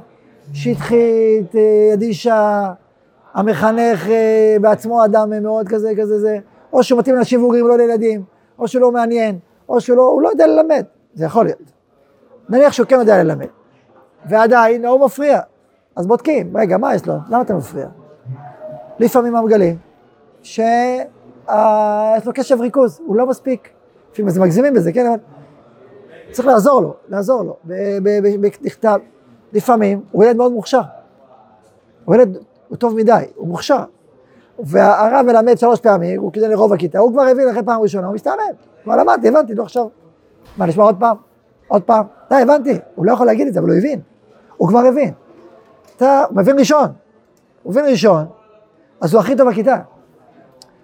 [0.54, 2.72] שטחית, אה, אדישה,
[3.34, 4.08] המחנך
[4.62, 6.40] בעצמו אדם מאוד כזה, כזה, זה,
[6.74, 8.24] או שהוא מתאים לשיבורים, לא לילדים,
[8.60, 11.72] או שהוא לא מעניין, או שהוא לא, לא יודע ללמד, זה יכול להיות.
[12.50, 13.48] נניח שהוא כן יודע ללמד,
[14.26, 15.40] ועדיין הוא מפריע,
[15.96, 17.14] אז בודקים, רגע, מה יש לו?
[17.30, 17.88] למה אתה מפריע?
[19.00, 19.78] לפעמים המגלים
[21.46, 23.70] שיש לו קשב ריכוז, הוא לא מספיק,
[24.14, 25.18] לפעמים זה מגזימים בזה, כן, אבל
[26.32, 27.58] צריך לעזור לו, לעזור לו,
[28.62, 29.00] בכתב.
[29.54, 30.82] לפעמים הוא ילד מאוד מוכשר,
[32.06, 33.84] הוא ילד, הוא טוב מדי, הוא מוכשר.
[34.60, 38.16] והרב מלמד שלוש פעמים, הוא כדי לרוב הכיתה, הוא כבר הבין אחרי פעם ראשונה, הוא
[38.16, 38.44] מסתעמם.
[38.84, 39.88] כבר למדתי, הבנתי, לא עכשיו.
[40.58, 41.18] מה, נשמע עוד פעם?
[41.68, 42.06] עוד פעם?
[42.30, 42.78] די, הבנתי.
[42.96, 44.00] הוא לא יכול להגיד את זה, אבל הוא הבין.
[44.58, 45.14] הוא כבר הבין.
[45.98, 46.88] אתה מבין ראשון.
[47.64, 48.26] הוא מבין ראשון,
[49.02, 49.78] אז הוא הכי טוב בכיתה.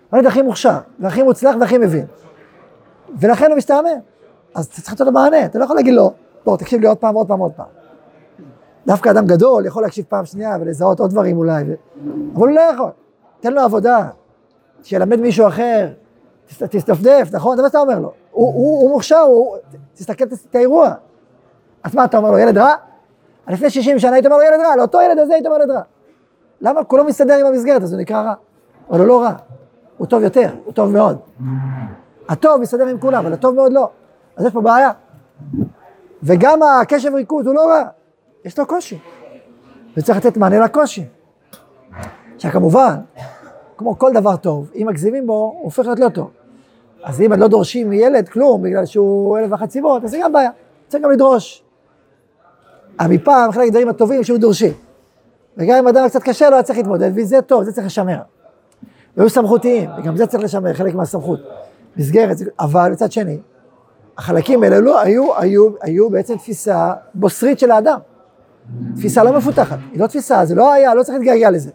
[0.09, 2.05] הוא ילד הכי מוכשר, והכי מוצלח והכי מבין.
[3.19, 3.99] ולכן הוא מסתעמם.
[4.55, 6.13] אז אתה צריך לתת לו מענה, אתה לא יכול להגיד לו,
[6.45, 7.65] בוא, תקשיב לי עוד פעם, עוד פעם, עוד פעם.
[8.87, 11.73] דווקא אדם גדול יכול להקשיב פעם שנייה ולזהות עוד דברים אולי, ו...
[12.33, 12.89] אבל הוא לא יכול.
[13.39, 14.07] תן לו עבודה,
[14.83, 15.87] שילמד מישהו אחר,
[16.69, 17.55] תסתפדף, נכון?
[17.55, 18.11] זה מה שאתה אומר לו.
[18.31, 19.57] הוא, הוא, הוא מוכשר, הוא...
[19.93, 20.93] תסתכל את האירוע.
[21.83, 22.75] אז מה אתה אומר לו, ילד רע?
[23.47, 25.81] לפני 60 שנה היית אומר לו ילד רע, לאותו ילד הזה היית אומר ילד רע.
[26.61, 26.83] למה?
[26.83, 28.33] כולו מסתדר עם המסגרת, אז הוא נקרא רע.
[28.89, 29.33] אבל הוא לא רע,
[29.99, 31.17] הוא טוב יותר, הוא טוב מאוד.
[32.29, 33.89] הטוב מסתדר עם כולם, אבל הטוב מאוד לא.
[34.35, 34.91] אז יש פה בעיה.
[36.23, 37.83] וגם הקשב ריכוז הוא לא רע,
[38.45, 38.99] יש לו קושי.
[39.97, 41.05] וצריך לתת מענה לקושי.
[42.35, 42.95] עכשיו כמובן,
[43.77, 46.31] כמו כל דבר טוב, אם מגזימים בו, הוא הופך להיות לא טוב.
[47.03, 50.49] אז אם לא דורשים מילד כלום, בגלל שהוא אלף ואחת סיבות, אז זה גם בעיה.
[50.87, 51.63] צריך גם לדרוש.
[53.09, 54.73] מפעם, חלק הדברים הטובים שהוא דורשים.
[55.57, 58.19] וגם אם אדם קצת קשה לו, היה צריך להתמודד, וזה טוב, זה צריך לשמר.
[59.19, 61.39] והיו סמכותיים, וגם זה צריך לשמר, חלק מהסמכות.
[61.97, 63.37] מסגרת, אבל מצד שני,
[64.17, 67.99] החלקים האלה לא היו, היו, היו בעצם תפיסה בוסרית של האדם.
[68.95, 71.71] תפיסה לא מפותחת, היא לא תפיסה, זה לא היה, לא צריך להתגעגע לזה.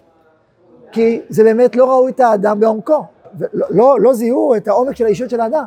[0.93, 3.05] כי זה באמת לא ראו את האדם בעומקו,
[3.53, 5.65] לא, לא, לא זיהו את העומק של האישות של האדם.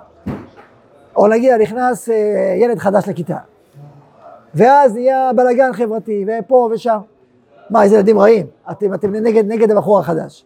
[1.15, 3.37] או נגיד, נכנס אה, ילד חדש לכיתה,
[4.53, 6.97] ואז נהיה בלאגן חברתי, ופה ושם.
[7.69, 10.45] מה, איזה ילדים רעים, אתם, אתם נגד, נגד הבחור החדש.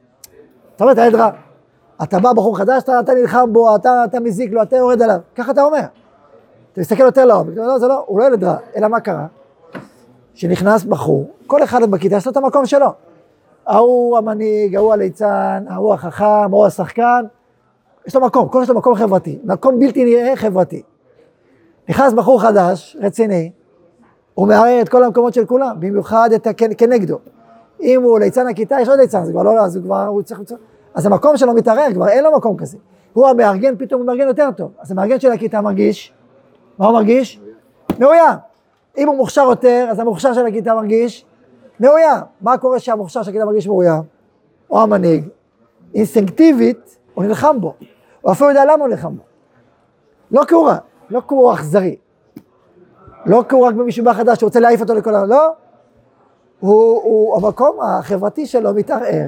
[0.81, 1.29] אתה אומר, אתה ילד רע.
[2.03, 5.19] אתה בא בחור חדש, אתה, אתה נלחם בו, אתה, אתה מזיק לו, אתה יורד עליו.
[5.35, 5.81] ככה אתה אומר.
[6.73, 9.25] אתה מסתכל יותר לעומק, לא, זה לא, הוא לא ילד רע, אלא מה קרה?
[10.33, 12.87] שנכנס בחור, כל אחד בכיתה יש לו את המקום שלו.
[13.67, 17.23] ההוא המנהיג, ההוא הליצן, ההוא החכם, ההוא השחקן,
[18.05, 20.81] יש לו מקום, כל יש לו מקום חברתי, מקום בלתי נראה חברתי.
[21.89, 23.51] נכנס בחור חדש, רציני,
[24.33, 27.19] הוא מערער את כל המקומות של כולם, במיוחד את כנגדו.
[27.81, 30.41] אם הוא ליצן הכיתה, יש עוד ליצן, זה כבר לא, אז הוא כבר, הוא צריך,
[30.93, 32.77] אז המקום שלו מתערער, כבר אין לו מקום כזה.
[33.13, 34.71] הוא המארגן, פתאום הוא מארגן יותר טוב.
[34.79, 36.13] אז המארגן של הכיתה מרגיש,
[36.77, 37.41] מה הוא מרגיש?
[37.99, 38.37] מאוים.
[38.97, 41.25] אם הוא מוכשר יותר, אז המוכשר של הכיתה מרגיש
[41.79, 42.19] מאוים.
[42.41, 44.01] מה קורה שהמוכשר של הכיתה מרגיש מאוים?
[44.69, 45.27] או המנהיג,
[45.95, 47.73] אינסטינקטיבית, הוא נלחם בו.
[48.21, 49.23] הוא אפילו יודע למה הוא נלחם בו.
[50.31, 50.77] לא כי הוא רע,
[51.09, 51.95] לא כי הוא אכזרי.
[53.25, 55.49] לא כי הוא רק במישהו בא חדש שרוצה להעיף אותו לכל העולם, לא.
[56.59, 59.27] הוא, הוא, המקום החברתי שלו מתערער,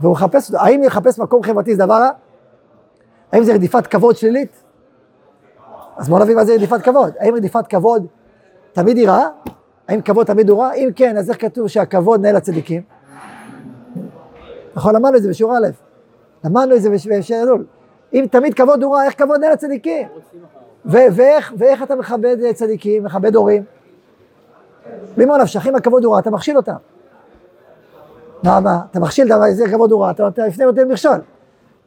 [0.00, 0.64] והוא מחפש אותו.
[0.64, 2.10] האם לחפש מקום חברתי זה דבר רע?
[3.32, 4.62] האם זה רדיפת כבוד שלילית?
[5.96, 7.12] אז בואו נבין מה זה רדיפת כבוד.
[7.18, 8.06] האם רדיפת כבוד
[8.72, 9.28] תמיד היא רעה?
[9.88, 10.72] האם כבוד תמיד הוא רע?
[10.72, 12.82] אם כן, אז איך כתוב שהכבוד נהל לצדיקים?
[14.74, 15.68] נכון, למדנו את זה בשיעור א',
[16.44, 17.64] למדנו את זה בשיעור אלול.
[18.12, 20.08] אם תמיד כבוד הוא רע, איך כבוד נהל לצדיקים?
[20.84, 23.64] ואיך, ואיך אתה מכבד צדיקים, מכבד הורים?
[25.16, 26.74] ממה נפשך, אם הכבוד הוא רע, אתה מכשיל אותם.
[28.44, 31.20] מה, מה, אתה מכשיל, איזה כבוד הוא רע, אתה, אתה לפני נותן מכשול.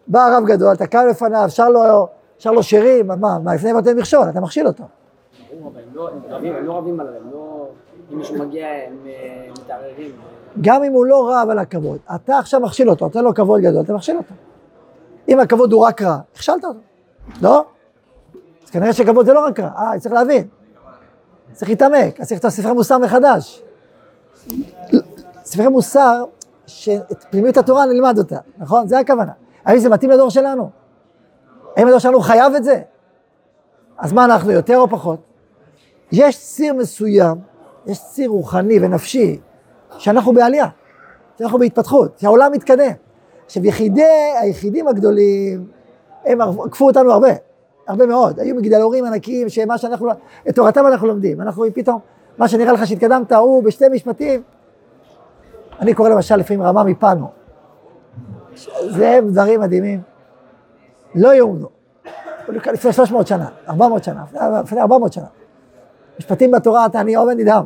[0.07, 3.97] בא הרב גדול, אתה קם לפניו, שר לו, שר לו שירים, מה, מה, לפני נותן
[3.97, 4.83] מכשול, אתה מכשיל אותו.
[5.93, 7.67] לא, הם לא רבים עליו, הם לא...
[8.11, 10.11] אם מישהו מגיע, הם אה, מתערערים.
[10.61, 13.81] גם אם הוא לא רב על הכבוד, אתה עכשיו מכשיל אותו, נותן לו כבוד גדול,
[13.81, 14.33] אתה מכשיל אותו.
[15.29, 16.79] אם הכבוד הוא רק רע, הכשלת אותו,
[17.41, 17.65] לא?
[18.63, 20.47] אז כנראה שכבוד זה לא רק רע, אה, צריך להבין.
[21.51, 23.63] צריך להתעמק, אז צריך לכתוב ספרי מוסר מחדש.
[25.43, 26.23] ספרי מוסר,
[26.67, 28.87] שאת פנימיות התורה נלמד אותה, נכון?
[28.87, 29.31] זה הכוונה.
[29.65, 30.69] האם זה מתאים לדור שלנו?
[31.77, 32.81] האם הדור שלנו חייב את זה?
[33.97, 35.19] אז מה אנחנו, יותר או פחות?
[36.11, 37.37] יש ציר מסוים,
[37.85, 39.39] יש ציר רוחני ונפשי,
[39.97, 40.67] שאנחנו בעלייה,
[41.39, 42.91] שאנחנו בהתפתחות, שהעולם מתקדם.
[43.45, 45.67] עכשיו, יחידי, היחידים הגדולים,
[46.25, 47.29] הם עקפו אותנו הרבה,
[47.87, 48.39] הרבה מאוד.
[48.39, 50.09] היו מגדלורים ענקיים, שמה שאנחנו,
[50.49, 51.41] את תורתם אנחנו לומדים.
[51.41, 51.99] אנחנו פתאום,
[52.37, 54.41] מה שנראה לך שהתקדמת, הוא בשתי משפטים.
[55.79, 57.27] אני קורא למשל לפעמים רמה מפנו.
[58.89, 60.01] זה דברים מדהימים.
[61.15, 61.67] לא יאומנו.
[62.47, 64.23] לפני 300 שנה, 400 שנה,
[64.63, 65.25] לפני 400 שנה.
[66.19, 67.65] משפטים בתורה, אתה אני עומד נדהם.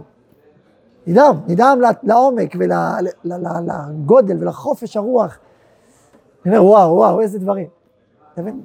[1.08, 5.38] נדהם, נדהם לעומק ולגודל ולחופש הרוח.
[6.46, 7.68] אני אומר, וואו, וואו, איזה דברים.
[8.34, 8.62] אתה מבין?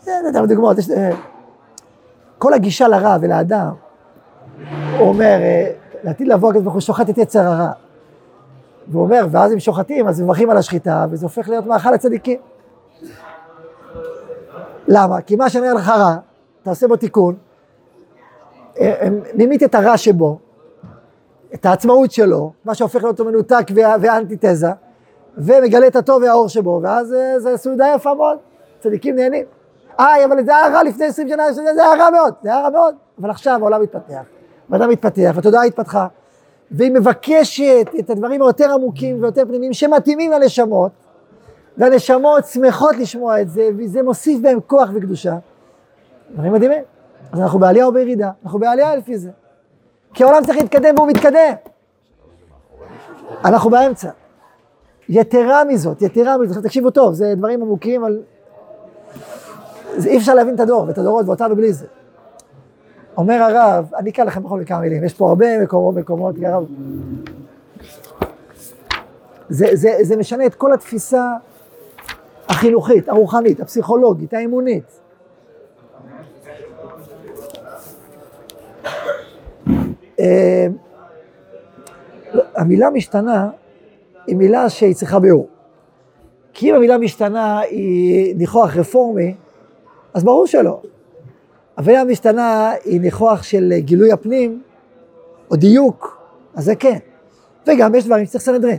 [0.00, 0.76] זה דוגמאות.
[2.38, 3.70] כל הגישה לרע ולאדם,
[4.98, 5.38] הוא אומר,
[6.02, 7.72] לעתיד לבוא הקדוש ברוך הוא שוחט את יצר הרע.
[8.88, 12.38] והוא אומר, ואז הם שוחטים, אז מברכים על השחיטה, וזה הופך להיות מאכל הצדיקים.
[14.88, 15.20] למה?
[15.20, 16.16] כי מה שאני אומר לך רע,
[16.62, 17.34] אתה עושה בו תיקון,
[19.34, 20.38] נימית את הרע שבו,
[21.54, 23.66] את העצמאות שלו, מה שהופך להיות מנותק
[24.00, 24.70] ואנטיתזה,
[25.38, 28.38] ומגלה את הטוב והאור שבו, ואז זו סעודה יפה מאוד,
[28.80, 29.44] צדיקים נהנים.
[30.00, 32.70] אה, אבל זה היה רע לפני עשרים שנה, זה היה רע מאוד, זה היה רע
[32.70, 34.22] מאוד, אבל עכשיו העולם מתפתח,
[34.70, 36.06] האדם מתפתח, והתודעה התפתחה,
[36.70, 40.92] והיא מבקשת את הדברים היותר עמוקים ויותר פנימיים שמתאימים לנשמות,
[41.78, 45.36] והנשמות שמחות לשמוע את זה, וזה מוסיף בהם כוח וקדושה.
[46.34, 46.82] דברים מדהימים.
[47.32, 48.30] אז אנחנו בעלייה או בירידה?
[48.44, 49.30] אנחנו בעלייה לפי זה.
[50.14, 51.52] כי העולם צריך להתקדם והוא מתקדם.
[53.44, 54.10] אנחנו באמצע.
[55.08, 58.22] יתרה מזאת, יתרה מזאת, תקשיבו טוב, זה דברים עמוקים על...
[59.96, 61.86] זה אי אפשר להבין את הדור ואת הדורות ואותנו בלי זה.
[63.20, 66.64] אומר הרב, אני אקרא לכם בכל כמה מילים, יש פה הרבה מקומות, מקומות, הרב.
[69.48, 71.34] זה, זה, זה משנה את כל התפיסה
[72.48, 75.00] החינוכית, הרוחנית, הפסיכולוגית, האמונית.
[80.20, 80.66] אה,
[82.54, 83.50] המילה משתנה
[84.26, 85.48] היא מילה שהיא צריכה ביאור.
[86.52, 89.34] כי אם המילה משתנה היא ניחוח רפורמי,
[90.14, 90.80] אז ברור שלא.
[91.80, 94.62] המילה משתנה היא ניחוח של גילוי הפנים,
[95.50, 96.18] או דיוק,
[96.54, 96.98] אז זה כן.
[97.66, 98.78] וגם יש דברים שצריך סנהדרין.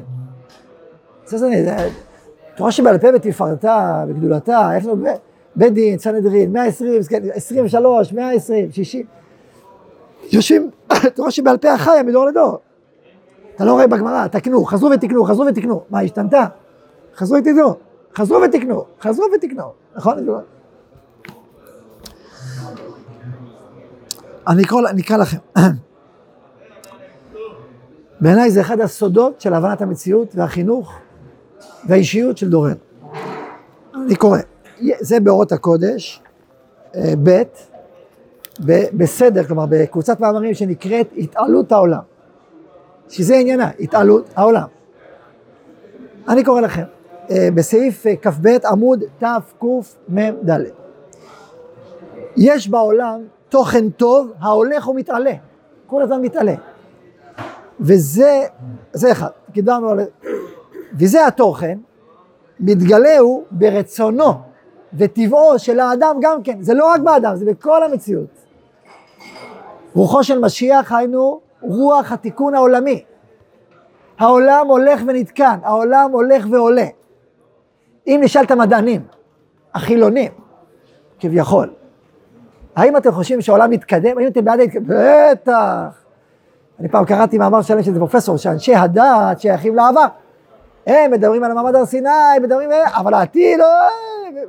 [1.23, 1.93] צריך סנהדרין.
[2.55, 4.91] תורה שבעל פה בתפארתה, בגדולתה, איך זה
[5.55, 7.01] בית דין, סנהדרין, 120,
[7.33, 9.05] 23, 120, 60.
[10.31, 10.69] יושבים,
[11.15, 12.57] תורה שבעל פה החיה מדור לדור.
[13.55, 15.81] אתה לא רואה בגמרא, תקנו, חזרו ותקנו, חזרו ותקנו.
[15.89, 16.45] מה, השתנתה?
[17.15, 17.73] חזרו ותקנו,
[18.15, 19.63] חזרו ותקנו, חזרו ותקנו,
[19.95, 20.27] נכון?
[24.47, 25.37] אני אקרא, אני אקרא לכם.
[28.21, 30.99] בעיניי זה אחד הסודות של הבנת המציאות והחינוך
[31.87, 32.75] והאישיות של דורנו.
[34.05, 34.39] אני קורא,
[34.99, 36.21] זה באורות הקודש,
[36.95, 37.41] אה, ב',
[38.93, 42.01] בסדר, כלומר בקבוצת מאמרים שנקראת התעלות העולם.
[43.09, 44.67] שזה עניינה, התעלות העולם.
[46.27, 46.83] אני קורא לכם,
[47.31, 50.59] אה, בסעיף אה, כ"ב עמוד תקמ"ד.
[52.37, 55.33] יש בעולם תוכן טוב ההולך ומתעלה,
[55.87, 56.53] כל הזמן מתעלה.
[57.79, 58.45] וזה,
[58.93, 59.99] זה אחד, קידמנו על...
[60.99, 61.77] וזה התוכן,
[62.59, 64.33] מתגלהו ברצונו
[64.93, 68.29] וטבעו של האדם גם כן, זה לא רק באדם, זה בכל המציאות.
[69.93, 73.03] רוחו של משיח היינו רוח התיקון העולמי.
[74.19, 76.87] העולם הולך ונתקן, העולם הולך ועולה.
[78.07, 79.01] אם נשאל את המדענים,
[79.73, 80.31] החילונים,
[81.19, 81.73] כביכול,
[82.75, 84.17] האם אתם חושבים שהעולם מתקדם?
[84.17, 84.87] האם אתם בעד ההתקדמות?
[84.87, 86.01] בטח.
[86.79, 90.05] אני פעם קראתי מאמר שלם של פרופסור, שאנשי הדת שייכים לעבר.
[90.87, 92.09] הם מדברים על המעמד הר סיני,
[92.41, 93.65] מדברים, אבל העתיד, לא,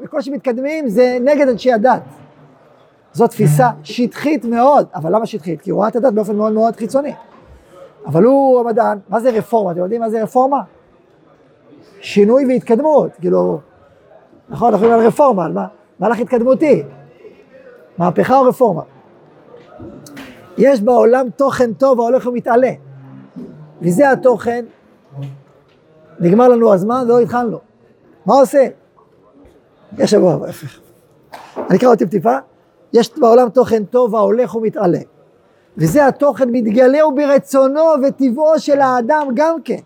[0.03, 2.03] בקושי מתקדמים, זה נגד אנשי הדת.
[3.12, 5.61] זו תפיסה שטחית מאוד, אבל למה שטחית?
[5.61, 7.14] כי הוא רואה את הדת באופן מאוד מאוד חיצוני.
[8.07, 9.70] אבל הוא המדען, מה זה רפורמה?
[9.73, 10.61] אתם יודעים מה זה רפורמה?
[12.01, 13.61] שינוי והתקדמות, כאילו,
[14.49, 15.66] נכון, אנחנו מדברים על רפורמה, על מה?
[15.99, 16.83] מהלך התקדמותי,
[17.99, 18.82] מהפכה או רפורמה.
[20.59, 22.70] יש בעולם תוכן טוב ההולך ומתעלה,
[23.82, 24.64] וזה התוכן,
[26.20, 27.59] נגמר לנו הזמן ולא התחלנו.
[28.26, 28.66] מה עושה?
[29.99, 30.78] יש שבוע, ההפך.
[31.70, 32.36] אני אקרא עוד טיפ-טיפה.
[32.93, 34.99] יש בעולם תוכן טוב ההולך ומתעלה.
[35.76, 39.80] וזה התוכן מתגלהו ברצונו וטבעו של האדם גם כן.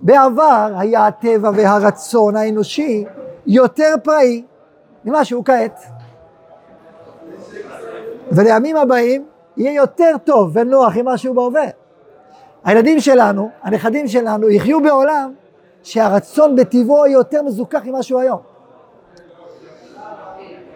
[0.00, 3.04] בעבר היה הטבע והרצון האנושי
[3.46, 4.42] יותר פראי
[5.04, 5.80] ממה שהוא כעת.
[8.32, 9.24] ולימים הבאים
[9.56, 11.66] יהיה יותר טוב ונוח עם מה שהוא בהווה.
[12.64, 15.32] הילדים שלנו, הנכדים שלנו, יחיו בעולם
[15.82, 18.38] שהרצון בטבעו יותר מזוכח ממה שהוא היום.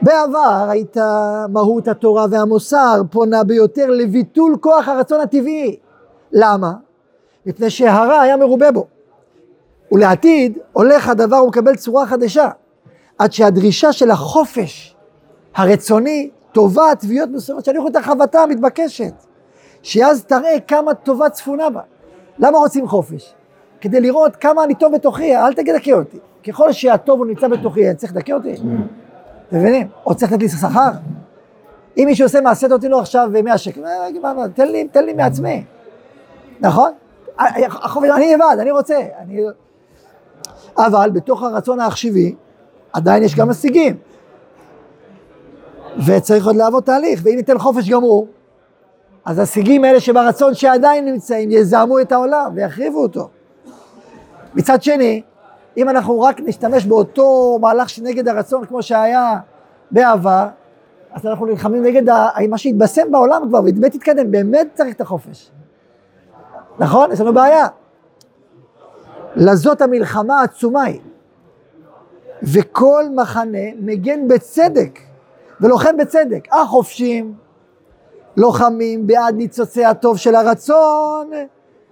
[0.03, 5.77] בעבר הייתה מהות התורה והמוסר פונה ביותר לביטול כוח הרצון הטבעי.
[6.33, 6.73] למה?
[7.47, 8.87] מפני שהרע היה מרובה בו.
[9.93, 12.49] ולעתיד הולך הדבר ומקבל צורה חדשה,
[13.19, 14.97] עד שהדרישה של החופש
[15.55, 19.13] הרצוני טובה תביעות מסוימות שאני יכול את החבטה המתבקשת,
[19.83, 21.81] שאז תראה כמה טובה צפונה בה.
[22.39, 23.35] למה רוצים חופש?
[23.81, 26.19] כדי לראות כמה אני טוב בתוכי, אל תדכא אותי.
[26.47, 28.55] ככל שהטוב הוא נמצא בתוכי, אני צריך לדכא אותי?
[28.55, 29.89] אתם מבינים?
[30.07, 30.91] או צריך לתת לי שכר?
[31.97, 33.81] אם מישהו עושה מעשה, תותני לו עכשיו 100 שקל,
[34.55, 35.65] תן לי, תן לי מעצמי,
[36.61, 36.93] נכון?
[37.39, 38.99] אני לבד, אני רוצה.
[39.19, 39.41] אני...
[40.77, 42.35] אבל בתוך הרצון העכשווי,
[42.93, 43.97] עדיין יש גם משיגים.
[46.07, 48.27] וצריך עוד לעבוד תהליך, ואם ניתן חופש גמור,
[49.25, 53.29] אז השיגים האלה שברצון שעדיין נמצאים יזהמו את העולם ויחריבו אותו.
[54.55, 55.23] מצד שני,
[55.77, 59.39] אם אנחנו רק נשתמש באותו מהלך שנגד הרצון כמו שהיה
[59.91, 60.47] בעבר,
[61.13, 62.13] אז אנחנו נלחמים נגד
[62.51, 65.51] מה שהתבשם בעולם כבר ובאמת התקדם, באמת צריך את החופש.
[66.79, 67.13] נכון?
[67.13, 67.67] יש לנו בעיה.
[69.37, 71.01] לזאת המלחמה העצומה היא.
[72.43, 74.99] וכל מחנה מגן בצדק
[75.63, 76.49] ולוחם בצדק.
[76.53, 77.35] החופשים
[78.37, 81.31] לוחמים בעד ניצוצי הטוב של הרצון,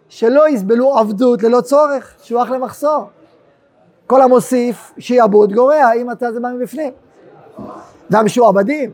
[0.08, 3.04] שלא יסבלו עבדות ללא צורך, שהוא אך למחסור.
[4.06, 6.92] כל המוסיף שיעבוד גורע, אם אתה זה בא מבפנים.
[8.10, 8.92] והמשועבדים,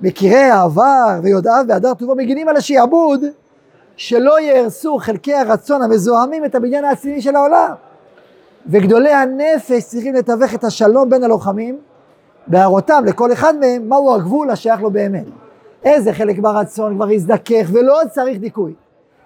[0.00, 3.24] מכירי העבר ויודעיו והדר טובו מגינים על השעבוד,
[3.96, 7.72] שלא יהרסו חלקי הרצון המזוהמים את הבניין העצמי של העולם.
[8.66, 11.78] וגדולי הנפש צריכים לתווך את השלום בין הלוחמים,
[12.48, 15.24] בהראותם לכל אחד מהם מהו הגבול השייך לו באמת.
[15.84, 18.74] איזה חלק ברצון כבר יזדכך ולא צריך דיכוי,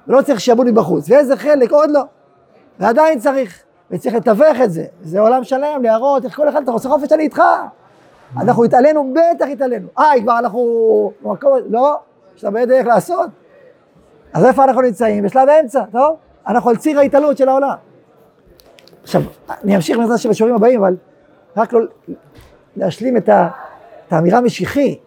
[0.08, 2.02] ולא צריך שעבוד מבחוץ, ואיזה חלק עוד לא,
[2.80, 6.88] ועדיין צריך, וצריך לתווך את זה, זה עולם שלם, להראות איך כל אחד, אתה רוצה
[6.88, 7.42] חופש, אני איתך.
[8.36, 9.88] אנחנו התעלינו, בטח התעלינו.
[9.98, 11.96] אה, כבר אנחנו במקום, לא,
[12.36, 13.30] יש הרבה דרך לעשות.
[14.32, 15.24] אז איפה אנחנו נמצאים?
[15.24, 16.16] בשלב האמצע, טוב?
[16.46, 17.74] אנחנו על ציר ההתעלות של העולם.
[19.02, 20.96] עכשיו, אני אמשיך בעזרת השם בשיעורים הבאים, אבל
[21.56, 21.80] רק לא
[22.76, 23.48] להשלים את, ה,
[24.08, 24.98] את האמירה משיחי.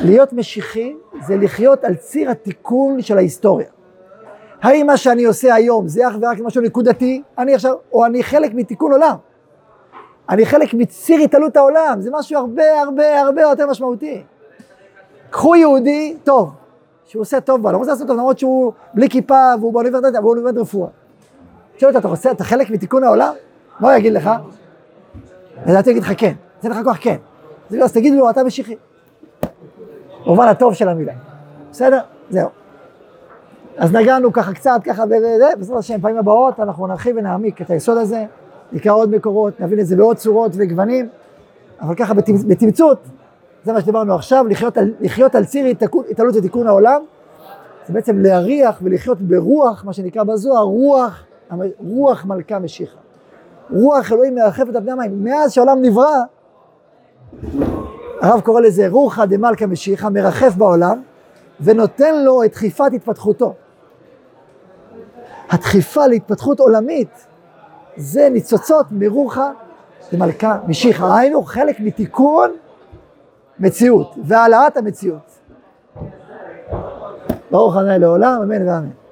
[0.00, 0.94] להיות משיחי
[1.26, 3.66] זה לחיות על ציר התיקון של ההיסטוריה.
[4.62, 8.54] האם מה שאני עושה היום זה אך ורק משהו נקודתי, אני עכשיו, או אני חלק
[8.54, 9.16] מתיקון עולם.
[10.28, 14.22] אני חלק מציר התעלות העולם, זה משהו הרבה הרבה הרבה יותר משמעותי.
[15.30, 16.50] קחו יהודי טוב,
[17.06, 20.88] שהוא עושה טוב בה, לא רוצה לעשות טוב, למרות שהוא בלי כיפה והוא לומד רפואה.
[21.78, 23.34] שואל אותו, אתה אתה חלק מתיקון העולם?
[23.80, 24.30] מה הוא יגיד לך?
[25.66, 27.16] לדעתי יגיד לך כן, אתן לך כוח כן.
[27.82, 28.76] אז תגיד לו, אתה משיחי.
[30.26, 31.12] במובן הטוב של המילה.
[31.70, 32.00] בסדר?
[32.30, 32.48] זהו.
[33.76, 38.24] אז נגענו ככה קצת, ככה בעזרת השם, פעמים הבאות אנחנו נרחיב ונעמיק את היסוד הזה,
[38.72, 41.08] נקרא עוד מקורות, נבין את זה בעוד צורות וגוונים,
[41.80, 42.14] אבל ככה
[42.48, 42.98] בתמצות,
[43.64, 45.66] זה מה שדיברנו עכשיו, לחיות על, לחיות על ציר
[46.10, 47.00] התעלות ותיקון העולם,
[47.86, 51.24] זה בעצם להריח ולחיות ברוח, מה שנקרא בזוהר, רוח,
[51.78, 52.98] רוח מלכה משיחה.
[53.70, 55.24] רוח אלוהים מרחפת על פני המים.
[55.24, 56.22] מאז שהעולם נברא,
[58.20, 61.02] הרב קורא לזה רוחא דמלכא משיחא, מרחף בעולם,
[61.60, 63.54] ונותן לו את דחיפת התפתחותו.
[65.50, 67.26] הדחיפה להתפתחות עולמית
[67.96, 69.50] זה ניצוצות מרוחא
[70.12, 72.50] דמלכא משיחא, היינו חלק מתיקון
[73.58, 75.38] מציאות והעלאת המציאות.
[77.50, 79.03] ברוך ה' לעולם, אמן ואמן.